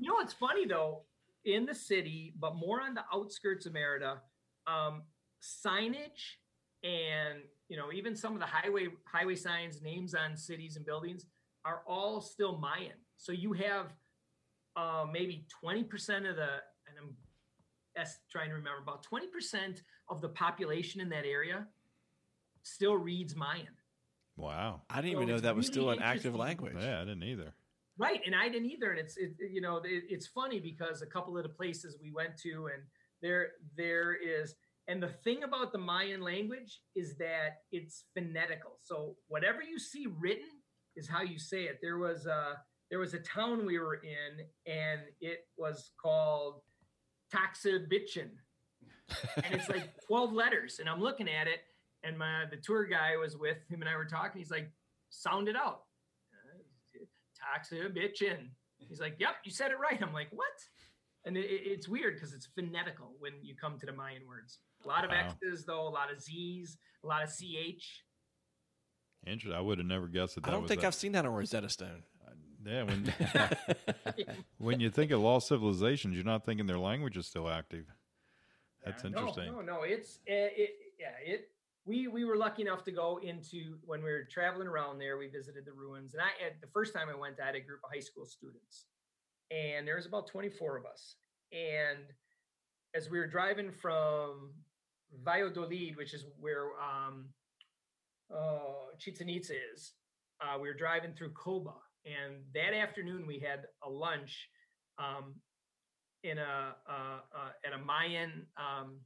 [0.00, 1.02] You know what's funny though?
[1.44, 4.18] In the city, but more on the outskirts of Merida,
[4.66, 5.02] um,
[5.40, 6.36] signage
[6.82, 11.26] and you know even some of the highway highway signs, names on cities and buildings
[11.64, 12.96] are all still Mayan.
[13.16, 13.92] So you have
[14.76, 16.42] uh, maybe twenty percent of the,
[16.86, 17.16] and I'm
[17.96, 21.66] es- trying to remember about twenty percent of the population in that area
[22.62, 23.68] still reads Mayan.
[24.36, 24.82] Wow.
[24.88, 26.76] I didn't So even know that was really still an active language.
[26.78, 27.52] Yeah, I didn't either.
[27.98, 28.92] Right, and I didn't either.
[28.92, 32.12] And it's it, you know it, it's funny because a couple of the places we
[32.12, 32.82] went to, and
[33.20, 34.54] there there is,
[34.88, 38.78] and the thing about the Mayan language is that it's phonetical.
[38.82, 40.48] So whatever you see written
[40.96, 41.78] is how you say it.
[41.82, 42.56] There was a
[42.90, 46.62] there was a town we were in, and it was called
[47.32, 48.30] Taxibichin,
[49.36, 50.78] and it's like twelve letters.
[50.80, 51.60] And I'm looking at it,
[52.02, 54.38] and my the tour guy was with him, and I were talking.
[54.40, 54.70] He's like,
[55.10, 55.82] "Sound it out."
[56.32, 57.04] Uh,
[57.36, 58.48] Taxa bitchin.
[58.78, 60.46] He's like, "Yep, you said it right." I'm like, "What?"
[61.28, 64.58] And it, it- it's weird because it's phonetical when you come to the Mayan words.
[64.84, 65.28] A lot of Wow.
[65.42, 67.84] X's though, a lot of Z's, a lot of CH.
[69.26, 69.52] Interesting.
[69.52, 70.46] I would have never guessed that.
[70.46, 70.86] I don't was think that.
[70.86, 72.02] I've seen that on Rosetta Stone.
[72.64, 73.14] Yeah, when
[74.58, 77.84] when you think of lost civilizations, you're not thinking their language is still active.
[78.84, 79.52] That's Yeah, no, interesting.
[79.52, 80.70] No, no, it's uh, it.
[80.98, 81.50] Yeah, it.
[81.84, 85.18] We we were lucky enough to go into when we were traveling around there.
[85.18, 87.60] We visited the ruins, and I at the first time I went, I had a
[87.60, 88.84] group of high school students,
[89.50, 91.16] and there was about twenty four of us.
[91.52, 92.04] And
[92.94, 94.52] as we were driving from
[95.24, 97.26] Valladolid, which is where um,
[98.34, 99.92] uh, Chichen Itza is,
[100.40, 101.74] uh, we were driving through Coba,
[102.04, 104.48] and that afternoon we had a lunch
[104.98, 105.34] um,
[106.22, 109.00] in a uh, uh, at a Mayan um,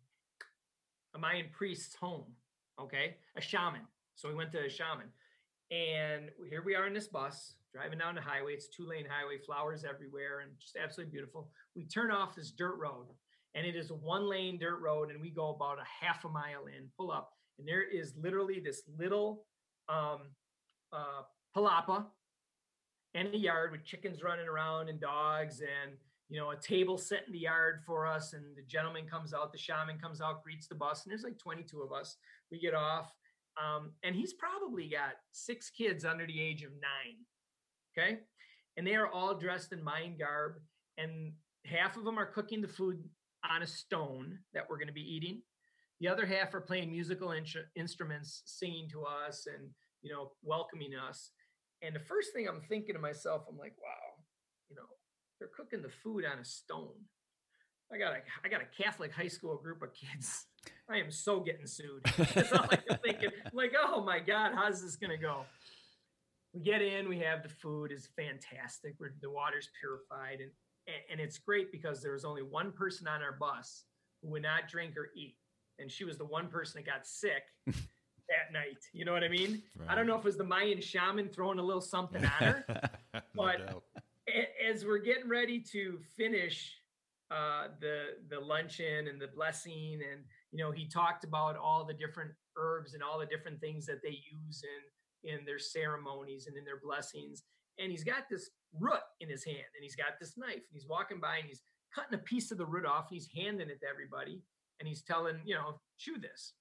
[1.15, 2.35] a Mayan priest's home.
[2.81, 3.83] Okay, a shaman.
[4.15, 5.09] So we went to a shaman,
[5.73, 8.53] and here we are in this bus driving down the highway.
[8.53, 11.51] It's two lane highway, flowers everywhere, and just absolutely beautiful.
[11.75, 13.07] We turn off this dirt road,
[13.55, 16.29] and it is a one lane dirt road, and we go about a half a
[16.29, 19.47] mile in, pull up, and there is literally this little
[19.89, 20.19] um,
[20.93, 21.23] uh,
[21.57, 22.05] palapa
[23.15, 25.97] and a yard with chickens running around and dogs and
[26.29, 29.53] you know a table set in the yard for us and the gentleman comes out
[29.53, 32.17] the shaman comes out greets the bus and there's like 22 of us
[32.51, 33.13] we get off
[33.61, 37.17] um, and he's probably got six kids under the age of nine
[37.97, 38.19] okay?
[38.77, 40.55] And they are all dressed in Mayan garb
[40.99, 41.33] and
[41.65, 43.03] half of them are cooking the food
[43.49, 45.43] on a stone that we're going to be eating.
[46.01, 49.69] The other half are playing musical instru- instruments singing to us and
[50.03, 51.31] you know welcoming us.
[51.83, 54.25] And the first thing I'm thinking to myself, I'm like, wow,
[54.69, 54.87] you know,
[55.39, 56.95] they're cooking the food on a stone.
[57.93, 60.47] I got a I got a Catholic high school group of kids.
[60.89, 62.03] I am so getting sued.
[62.35, 63.31] That's all I'm thinking.
[63.45, 65.45] I'm like, oh my God, how's this gonna go?
[66.55, 68.95] We get in, we have the food is fantastic.
[68.99, 70.51] We're, the water's purified, and
[71.11, 73.85] and- it's great because there was only one person on our bus
[74.23, 75.37] who would not drink or eat,
[75.79, 78.79] and she was the one person that got sick that night.
[78.93, 79.63] You know what I mean?
[79.89, 82.65] I don't know if it was the Mayan shaman throwing a little something on her.
[83.35, 83.83] but-.
[84.71, 86.77] As we're getting ready to finish
[87.33, 91.95] uh, the the luncheon and the blessing, and you know, he talked about all the
[91.95, 96.57] different herbs and all the different things that they use in in their ceremonies and
[96.57, 97.45] in their blessings.
[97.79, 100.87] And he's got this root in his hand, and he's got this knife, and he's
[100.89, 101.63] walking by and he's
[101.95, 104.43] cutting a piece of the root off, and he's handing it to everybody,
[104.79, 106.53] and he's telling, you know, chew this.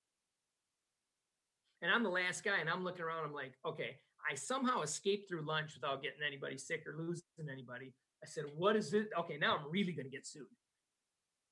[1.82, 3.26] And I'm the last guy, and I'm looking around.
[3.26, 3.98] I'm like, okay,
[4.30, 7.94] I somehow escaped through lunch without getting anybody sick or losing anybody.
[8.24, 9.10] I said, what is it?
[9.20, 10.46] Okay, now I'm really going to get sued.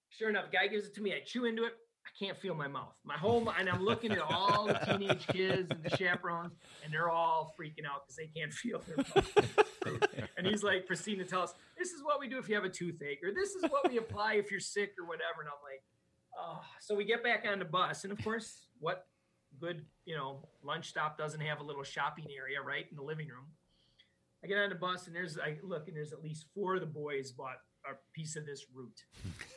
[0.09, 1.13] Sure enough, guy gives it to me.
[1.13, 1.73] I chew into it.
[2.05, 2.95] I can't feel my mouth.
[3.03, 6.53] My whole and I'm looking at all the teenage kids and the chaperones,
[6.83, 10.19] and they're all freaking out because they can't feel their mouth.
[10.37, 12.63] and he's like proceeding to tell us, "This is what we do if you have
[12.63, 15.61] a toothache, or this is what we apply if you're sick, or whatever." And I'm
[15.63, 15.83] like,
[16.37, 19.05] "Oh." So we get back on the bus, and of course, what
[19.59, 23.27] good you know lunch stop doesn't have a little shopping area right in the living
[23.27, 23.45] room?
[24.43, 26.81] I get on the bus, and there's I look, and there's at least four of
[26.81, 27.57] the boys bought
[27.91, 29.03] a piece of this root.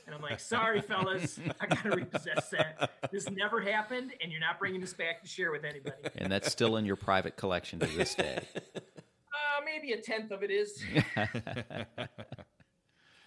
[0.06, 2.90] And I'm like, sorry, fellas, I got to repossess that.
[3.10, 5.96] This never happened, and you're not bringing this back to share with anybody.
[6.16, 8.40] And that's still in your private collection to this day.
[8.76, 10.82] Uh, maybe a tenth of it is.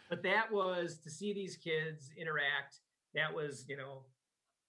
[0.09, 2.79] but that was to see these kids interact.
[3.13, 4.03] That was, you know,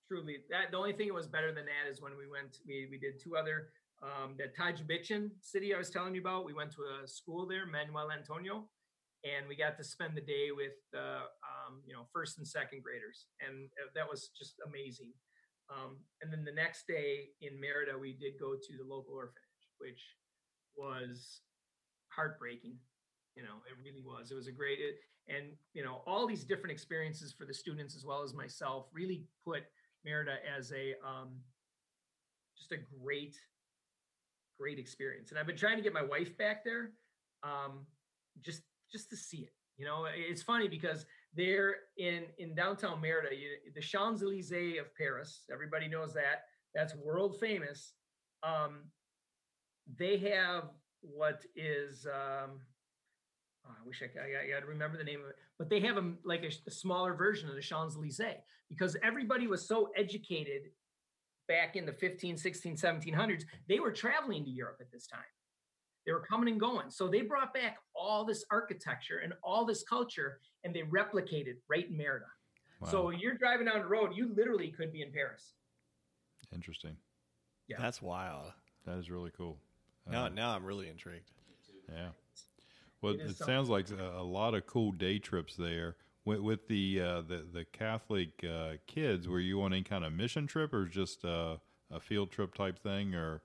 [0.08, 0.70] truly that.
[0.70, 2.58] The only thing that was better than that is when we went.
[2.66, 3.68] We we did two other.
[4.02, 6.44] Um, the Tajbichin city I was telling you about.
[6.44, 8.64] We went to a school there, Manuel Antonio,
[9.26, 12.82] and we got to spend the day with uh, um, you know first and second
[12.82, 15.12] graders, and uh, that was just amazing.
[15.66, 19.66] Um, and then the next day in Merida, we did go to the local orphanage,
[19.78, 20.00] which
[20.76, 21.40] was
[22.14, 22.78] heartbreaking.
[23.34, 24.30] You know, it really was.
[24.30, 24.94] It was a great, it,
[25.28, 29.24] and you know, all these different experiences for the students as well as myself really
[29.44, 29.64] put
[30.04, 31.34] Merida as a um,
[32.56, 33.36] just a great,
[34.58, 35.30] great experience.
[35.30, 36.92] And I've been trying to get my wife back there,
[37.42, 37.84] um,
[38.40, 39.52] just just to see it.
[39.76, 44.94] You know, it's funny because they're in in downtown Merida, you, the Champs Elysees of
[44.96, 45.44] Paris.
[45.52, 46.44] Everybody knows that.
[46.74, 47.92] That's world famous.
[48.42, 48.84] Um,
[49.98, 50.70] they have
[51.02, 52.60] what is um,
[53.66, 55.80] oh, I wish I, I, I got to remember the name of it, but they
[55.80, 58.20] have a like a, a smaller version of the Champs Elysees
[58.70, 60.70] because everybody was so educated
[61.48, 63.44] back in the 15, 16, 1700s.
[63.68, 65.20] They were traveling to Europe at this time.
[66.06, 66.90] They were coming and going.
[66.90, 71.88] So they brought back all this architecture and all this culture and they replicated right
[71.88, 72.26] in Merida.
[72.80, 72.88] Wow.
[72.88, 75.54] So you're driving down the road, you literally could be in Paris.
[76.54, 76.96] Interesting.
[77.68, 77.76] Yeah.
[77.80, 78.52] That's wild.
[78.86, 79.58] That is really cool.
[80.08, 81.30] Now, um, now I'm really intrigued.
[81.92, 82.08] Yeah.
[83.02, 85.96] Well, it, it sounds like a, a, lot of cool day trips there.
[86.24, 90.12] With, with the, uh, the the Catholic uh, kids, were you on any kind of
[90.12, 91.56] mission trip, or just uh,
[91.90, 93.42] a field trip type thing, or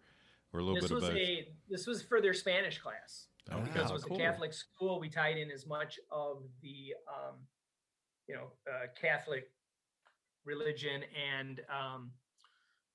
[0.53, 1.19] or a little this bit was of both?
[1.19, 3.27] A, this was for their Spanish class.
[3.51, 4.17] Oh, because wow, it was cool.
[4.17, 7.35] a Catholic school, we tied in as much of the, um,
[8.27, 9.49] you know, uh, Catholic
[10.45, 11.03] religion
[11.39, 12.11] and, um,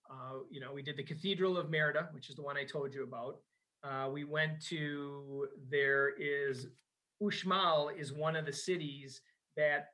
[0.09, 2.95] uh, you know, we did the Cathedral of Merida, which is the one I told
[2.95, 3.39] you about.
[3.83, 6.69] Uh, we went to there is
[7.23, 9.21] Uxmal is one of the cities
[9.57, 9.89] that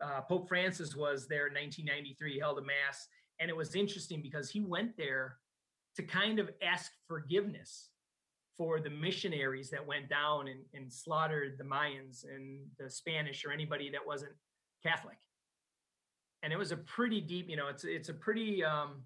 [0.00, 2.34] uh, Pope Francis was there in 1993.
[2.34, 3.08] He held a mass,
[3.40, 5.38] and it was interesting because he went there
[5.96, 7.90] to kind of ask forgiveness
[8.56, 13.52] for the missionaries that went down and, and slaughtered the Mayans and the Spanish or
[13.52, 14.32] anybody that wasn't
[14.82, 15.16] Catholic.
[16.42, 19.02] And it was a pretty deep, you know, it's it's a pretty um,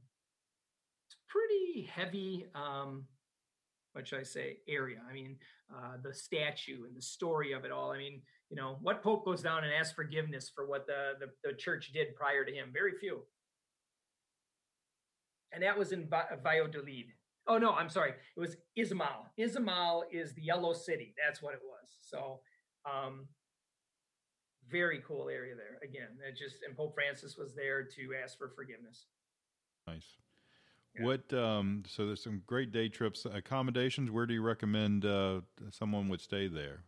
[1.09, 3.05] it's pretty heavy um,
[3.93, 4.99] what should I say, area.
[5.09, 5.37] I mean,
[5.75, 7.91] uh, the statue and the story of it all.
[7.91, 11.27] I mean, you know, what pope goes down and asks forgiveness for what the, the,
[11.49, 12.71] the church did prior to him?
[12.73, 13.23] Very few.
[15.53, 16.09] And that was in
[16.43, 17.07] Valladolid.
[17.47, 18.13] Oh no, I'm sorry.
[18.37, 19.27] It was Izamal.
[19.39, 21.15] Izamal is the yellow city.
[21.23, 21.99] That's what it was.
[22.03, 22.41] So,
[22.85, 23.27] um,
[24.71, 25.79] very cool area there.
[25.83, 29.07] Again, it just and Pope Francis was there to ask for forgiveness.
[29.87, 30.07] Nice.
[30.97, 31.07] Yeah.
[31.07, 31.33] What?
[31.33, 33.25] Um, so there's some great day trips.
[33.25, 34.11] Accommodations.
[34.11, 35.41] Where do you recommend uh,
[35.71, 36.85] someone would stay there?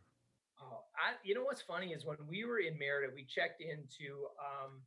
[0.61, 4.27] Oh, I, you know what's funny is when we were in Merida, we checked into
[4.39, 4.81] um,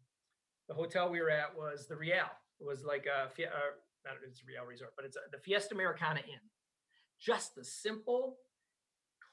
[0.67, 2.29] the hotel we were at was the Real.
[2.59, 3.27] Was like a uh,
[4.05, 6.39] not it's a Real Resort, but it's a, the Fiesta Americana Inn.
[7.19, 8.37] Just a simple,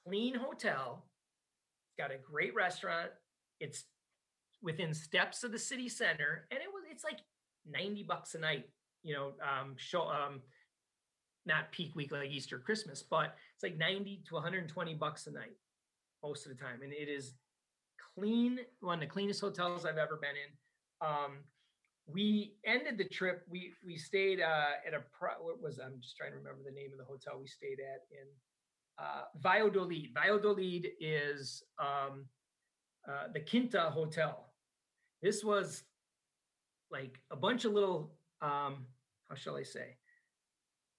[0.05, 1.07] clean hotel.
[1.87, 3.11] It's got a great restaurant.
[3.61, 3.85] It's
[4.63, 7.21] within steps of the city center, and it was it's like
[7.67, 8.67] ninety bucks a night
[9.03, 10.41] you know, um, show, um,
[11.45, 15.57] not peak week like Easter, Christmas, but it's like 90 to 120 bucks a night
[16.23, 16.81] most of the time.
[16.83, 17.35] And it is
[18.15, 21.07] clean, one of the cleanest hotels I've ever been in.
[21.07, 21.39] Um,
[22.07, 23.45] we ended the trip.
[23.49, 26.75] We we stayed uh, at a pro, what was I'm just trying to remember the
[26.75, 28.27] name of the hotel we stayed at in
[28.99, 30.11] uh, Valladolid.
[30.15, 32.27] Valladolid is um,
[33.09, 34.47] uh, the Quinta Hotel.
[35.23, 35.85] This was
[36.91, 38.87] like a bunch of little um,
[39.29, 39.97] how shall I say?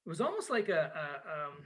[0.06, 1.58] It was almost like a a, um,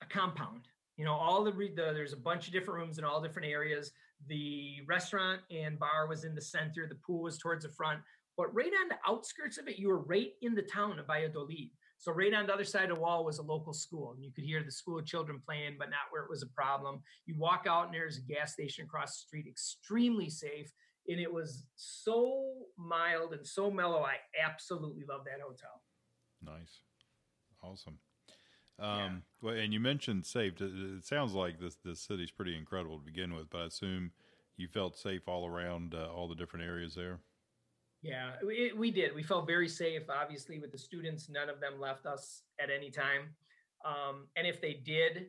[0.00, 0.62] a compound.
[0.96, 3.92] You know, all the, the there's a bunch of different rooms in all different areas.
[4.28, 6.86] The restaurant and bar was in the center.
[6.86, 8.00] The pool was towards the front.
[8.36, 11.70] But right on the outskirts of it, you were right in the town of Valladolid.
[11.98, 14.32] So right on the other side of the wall was a local school, and you
[14.32, 17.00] could hear the school children playing, but not where it was a problem.
[17.26, 20.72] You walk out, and there's a gas station across the street, extremely safe
[21.08, 24.02] and it was so mild and so mellow.
[24.02, 25.82] I absolutely love that hotel.
[26.44, 26.80] Nice,
[27.62, 27.98] awesome.
[28.78, 29.10] Um, yeah.
[29.42, 30.60] Well, and you mentioned safe.
[30.60, 34.12] It sounds like this this city's pretty incredible to begin with, but I assume
[34.56, 37.18] you felt safe all around uh, all the different areas there.
[38.02, 39.14] Yeah, it, we did.
[39.14, 40.02] We felt very safe.
[40.08, 43.34] Obviously, with the students, none of them left us at any time.
[43.84, 45.26] Um, and if they did,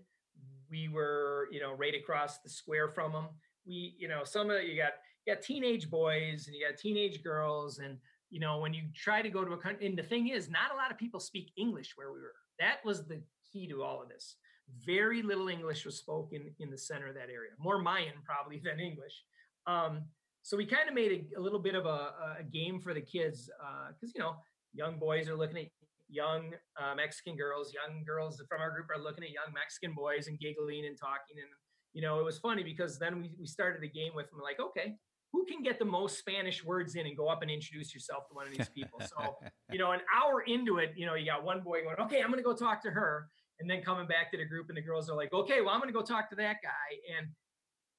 [0.69, 3.27] we were, you know, right across the square from them.
[3.65, 4.93] we, you know, some of you got
[5.25, 7.97] you got teenage boys and you got teenage girls, and
[8.31, 10.73] you know, when you try to go to a country, and the thing is, not
[10.73, 12.33] a lot of people speak English where we were.
[12.59, 13.21] That was the
[13.51, 14.35] key to all of this.
[14.83, 18.79] Very little English was spoken in the center of that area, more Mayan probably than
[18.79, 19.23] English.
[19.67, 20.05] Um,
[20.43, 23.01] so we kind of made a, a, little bit of a, a, game for the
[23.01, 23.49] kids
[23.89, 24.35] because uh, you know
[24.73, 25.67] young boys are looking at
[26.09, 30.27] young uh, Mexican girls, young girls from our group are looking at young Mexican boys
[30.27, 31.37] and giggling and talking.
[31.41, 31.49] And,
[31.93, 34.59] you know, it was funny because then we, we started a game with them like,
[34.59, 34.95] okay,
[35.31, 38.35] who can get the most Spanish words in and go up and introduce yourself to
[38.35, 39.01] one of these people?
[39.01, 39.35] So,
[39.71, 42.27] you know, an hour into it, you know, you got one boy going, okay, I'm
[42.27, 43.27] going to go talk to her.
[43.59, 45.79] And then coming back to the group and the girls are like, okay, well, I'm
[45.79, 47.17] going to go talk to that guy.
[47.17, 47.27] And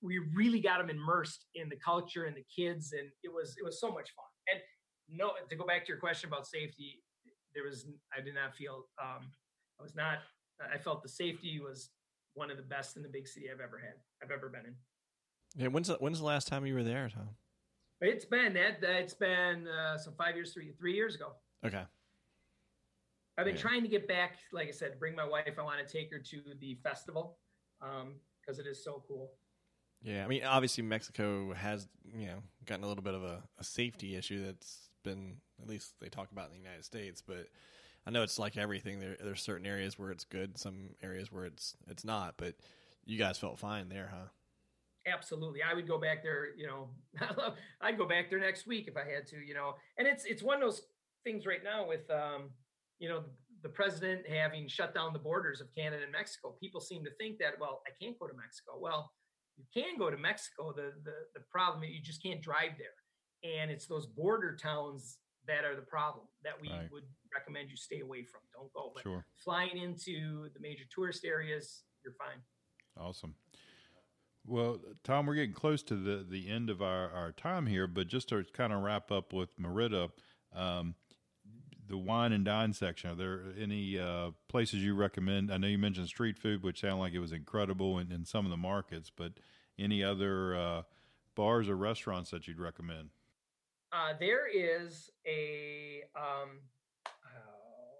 [0.04, 2.92] we really got them immersed in the culture and the kids.
[2.92, 4.26] And it was, it was so much fun.
[4.52, 4.60] And
[5.08, 7.02] no, to go back to your question about safety,
[7.54, 7.86] there was
[8.16, 9.30] I did not feel um,
[9.78, 10.18] I was not
[10.72, 11.90] I felt the safety was
[12.34, 14.74] one of the best in the big city I've ever had I've ever been in.
[15.56, 17.28] Yeah, when's the, when's the last time you were there, Tom?
[18.00, 21.32] It's been that it's been uh, some five years, three three years ago.
[21.64, 21.82] Okay.
[23.38, 23.60] I've been yeah.
[23.60, 25.54] trying to get back, like I said, bring my wife.
[25.58, 27.38] I want to take her to the festival
[27.80, 29.32] because um, it is so cool.
[30.04, 33.64] Yeah, I mean, obviously Mexico has you know gotten a little bit of a, a
[33.64, 37.48] safety issue that's been at least they talk about in the United States, but
[38.06, 39.00] I know it's like everything.
[39.00, 42.34] There, there's certain areas where it's good, some areas where it's it's not.
[42.36, 42.54] But
[43.06, 44.28] you guys felt fine there, huh?
[45.06, 46.48] Absolutely, I would go back there.
[46.54, 46.88] You know,
[47.80, 49.36] I'd go back there next week if I had to.
[49.36, 50.82] You know, and it's it's one of those
[51.24, 52.50] things right now with um,
[52.98, 53.24] you know
[53.62, 56.54] the president having shut down the borders of Canada and Mexico.
[56.60, 58.72] People seem to think that well, I can't go to Mexico.
[58.78, 59.10] Well,
[59.56, 60.72] you can go to Mexico.
[60.72, 62.94] The the the problem is you just can't drive there
[63.44, 66.90] and it's those border towns that are the problem that we right.
[66.90, 68.40] would recommend you stay away from.
[68.54, 68.90] Don't go.
[68.94, 69.26] But sure.
[69.36, 72.40] flying into the major tourist areas, you're fine.
[72.98, 73.34] Awesome.
[74.46, 78.08] Well, Tom, we're getting close to the, the end of our, our time here, but
[78.08, 80.08] just to kind of wrap up with Merida,
[80.54, 80.94] um,
[81.88, 85.52] the wine and dine section, are there any uh, places you recommend?
[85.52, 88.44] I know you mentioned street food, which sounded like it was incredible in, in some
[88.44, 89.32] of the markets, but
[89.78, 90.82] any other uh,
[91.34, 93.10] bars or restaurants that you'd recommend?
[93.92, 96.58] Uh, there is a um,
[97.06, 97.10] oh,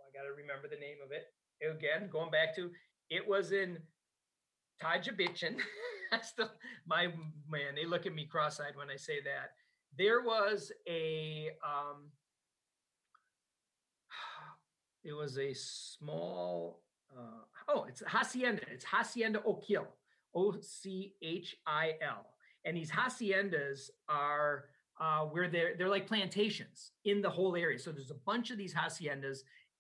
[0.09, 1.33] I got to remember the name of it
[1.65, 2.09] again.
[2.11, 2.71] Going back to
[3.11, 3.79] it was in
[4.83, 5.57] Tajabichin.
[6.11, 6.51] That's the
[6.87, 7.07] my
[7.49, 7.75] man.
[7.75, 9.53] They look at me cross-eyed when I say that.
[9.97, 12.11] There was a um,
[15.05, 16.83] it was a small
[17.17, 19.87] uh, oh it's hacienda it's hacienda Ochil
[20.35, 22.27] o c h i l
[22.65, 24.65] and these haciendas are
[25.01, 27.79] uh, where they're they're like plantations in the whole area.
[27.79, 29.39] So there's a bunch of these haciendas,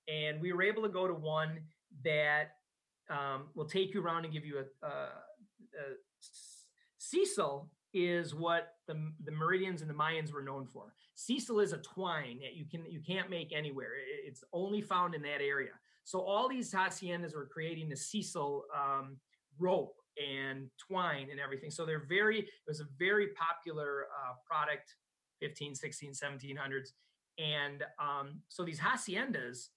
[0.08, 1.60] and we were able to go to one
[2.04, 2.56] that
[3.10, 5.86] um, will take you around and give you a, a, a
[7.00, 10.92] sisal is what the the Meridians and the Mayans were known for.
[11.16, 13.92] Sisal is a twine that you can you can't make anywhere.
[14.26, 15.70] It's only found in that area.
[16.04, 19.16] So all these haciendas were creating the sisal um,
[19.58, 21.70] rope and twine and everything.
[21.70, 24.94] So they're very it was a very popular uh, product
[25.40, 26.90] 15, 16, 1700s.
[27.38, 29.68] And um, so these haciendas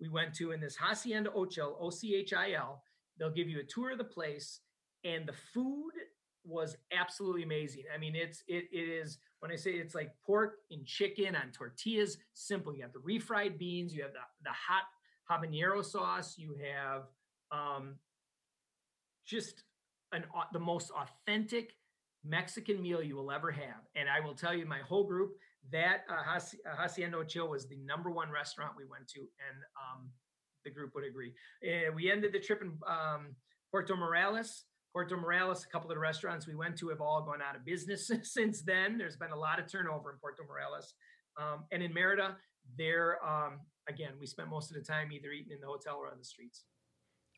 [0.00, 2.82] we went to in this Hacienda Ochil, O C H I L,
[3.18, 4.60] they'll give you a tour of the place,
[5.04, 5.92] and the food
[6.46, 7.84] was absolutely amazing.
[7.94, 11.50] I mean, it's it, it is when I say it's like pork and chicken on
[11.52, 12.74] tortillas, simple.
[12.74, 14.84] You have the refried beans, you have the, the hot
[15.30, 17.02] habanero sauce, you have
[17.50, 17.96] um,
[19.26, 19.64] just
[20.12, 21.74] an the most authentic
[22.24, 23.86] Mexican meal you will ever have.
[23.94, 25.32] And I will tell you, my whole group,
[25.72, 26.38] that uh,
[26.76, 30.08] Hacienda Ochil was the number one restaurant we went to, and um,
[30.64, 31.32] the group would agree.
[31.64, 33.34] Uh, we ended the trip in um,
[33.70, 34.64] Puerto Morelos.
[34.96, 37.66] Puerto Morales, a couple of the restaurants we went to have all gone out of
[37.66, 38.96] business since then.
[38.96, 40.94] There's been a lot of turnover in Puerto Morales.
[41.36, 42.38] Um, and in Merida,
[42.78, 46.10] there, um, again, we spent most of the time either eating in the hotel or
[46.10, 46.64] on the streets.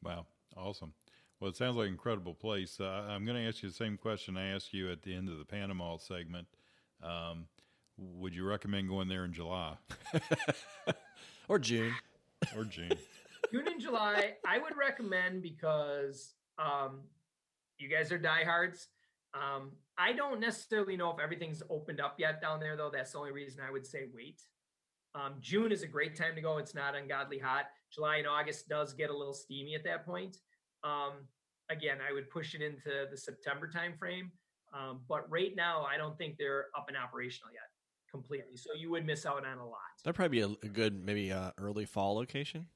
[0.05, 0.93] Wow, awesome.
[1.41, 2.79] Well, it sounds like an incredible place.
[2.79, 5.29] Uh, I'm going to ask you the same question I asked you at the end
[5.29, 6.47] of the Panama segment.
[7.03, 7.47] Um,
[7.97, 9.75] would you recommend going there in July
[11.49, 11.93] or June?
[12.57, 12.93] Or June.
[13.53, 17.01] June and July, I would recommend because um,
[17.79, 18.89] you guys are diehards.
[19.35, 22.91] Um, I don't necessarily know if everything's opened up yet down there, though.
[22.93, 24.43] That's the only reason I would say wait.
[25.15, 26.59] Um, June is a great time to go.
[26.59, 27.67] It's not ungodly hot.
[27.93, 30.37] July and August does get a little steamy at that point.
[30.85, 31.27] Um,
[31.71, 34.31] again, I would push it into the September timeframe.
[34.73, 37.63] Um, but right now, I don't think they're up and operational yet
[38.11, 38.57] completely.
[38.57, 39.79] So you would miss out on a lot.
[40.05, 42.67] That'd probably be a, a good, maybe uh, early fall location.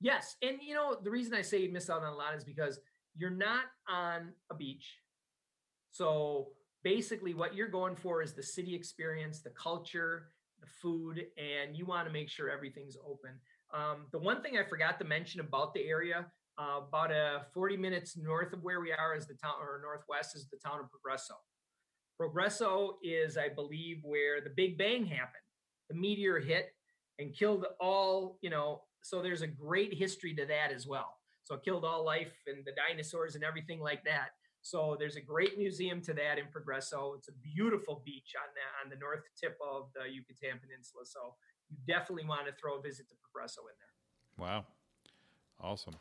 [0.00, 2.44] Yes, and you know the reason I say you'd miss out on a lot is
[2.44, 2.78] because
[3.16, 4.98] you're not on a beach,
[5.90, 6.48] So
[6.84, 11.86] basically, what you're going for is the city experience, the culture, the food, and you
[11.86, 13.32] want to make sure everything's open.
[13.72, 16.26] Um, the one thing I forgot to mention about the area,
[16.58, 20.36] uh, about a 40 minutes north of where we are is the town, or northwest
[20.36, 21.34] is the town of Progreso.
[22.20, 25.42] Progreso is, I believe, where the Big Bang happened.
[25.88, 26.72] The meteor hit
[27.18, 31.15] and killed all, you know, so there's a great history to that as well.
[31.46, 34.30] So it killed all life and the dinosaurs and everything like that.
[34.62, 37.16] So there's a great museum to that in Progreso.
[37.16, 41.04] It's a beautiful beach on the on the north tip of the Yucatan Peninsula.
[41.04, 41.34] So
[41.70, 44.44] you definitely want to throw a visit to Progreso in there.
[44.44, 44.64] Wow,
[45.60, 45.94] awesome.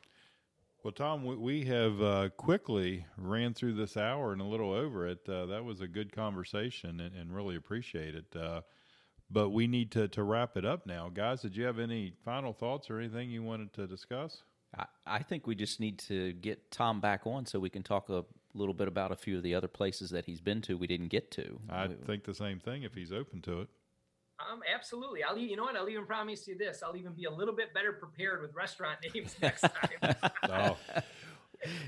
[0.83, 5.07] Well, Tom, we, we have uh, quickly ran through this hour and a little over
[5.07, 5.29] it.
[5.29, 8.35] Uh, that was a good conversation and, and really appreciate it.
[8.35, 8.61] Uh,
[9.29, 11.09] but we need to, to wrap it up now.
[11.09, 14.41] Guys, did you have any final thoughts or anything you wanted to discuss?
[14.77, 18.09] I, I think we just need to get Tom back on so we can talk
[18.09, 20.87] a little bit about a few of the other places that he's been to we
[20.87, 21.59] didn't get to.
[21.69, 23.69] I think the same thing if he's open to it.
[24.39, 25.23] Um, absolutely.
[25.23, 25.77] I'll you know what?
[25.77, 26.83] I'll even promise you this.
[26.85, 30.15] I'll even be a little bit better prepared with restaurant names next time.
[30.49, 30.77] oh,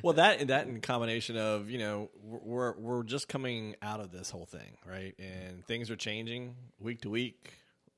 [0.02, 4.30] well, that that in combination of you know we're we're just coming out of this
[4.30, 5.14] whole thing, right?
[5.20, 7.54] And things are changing week to week,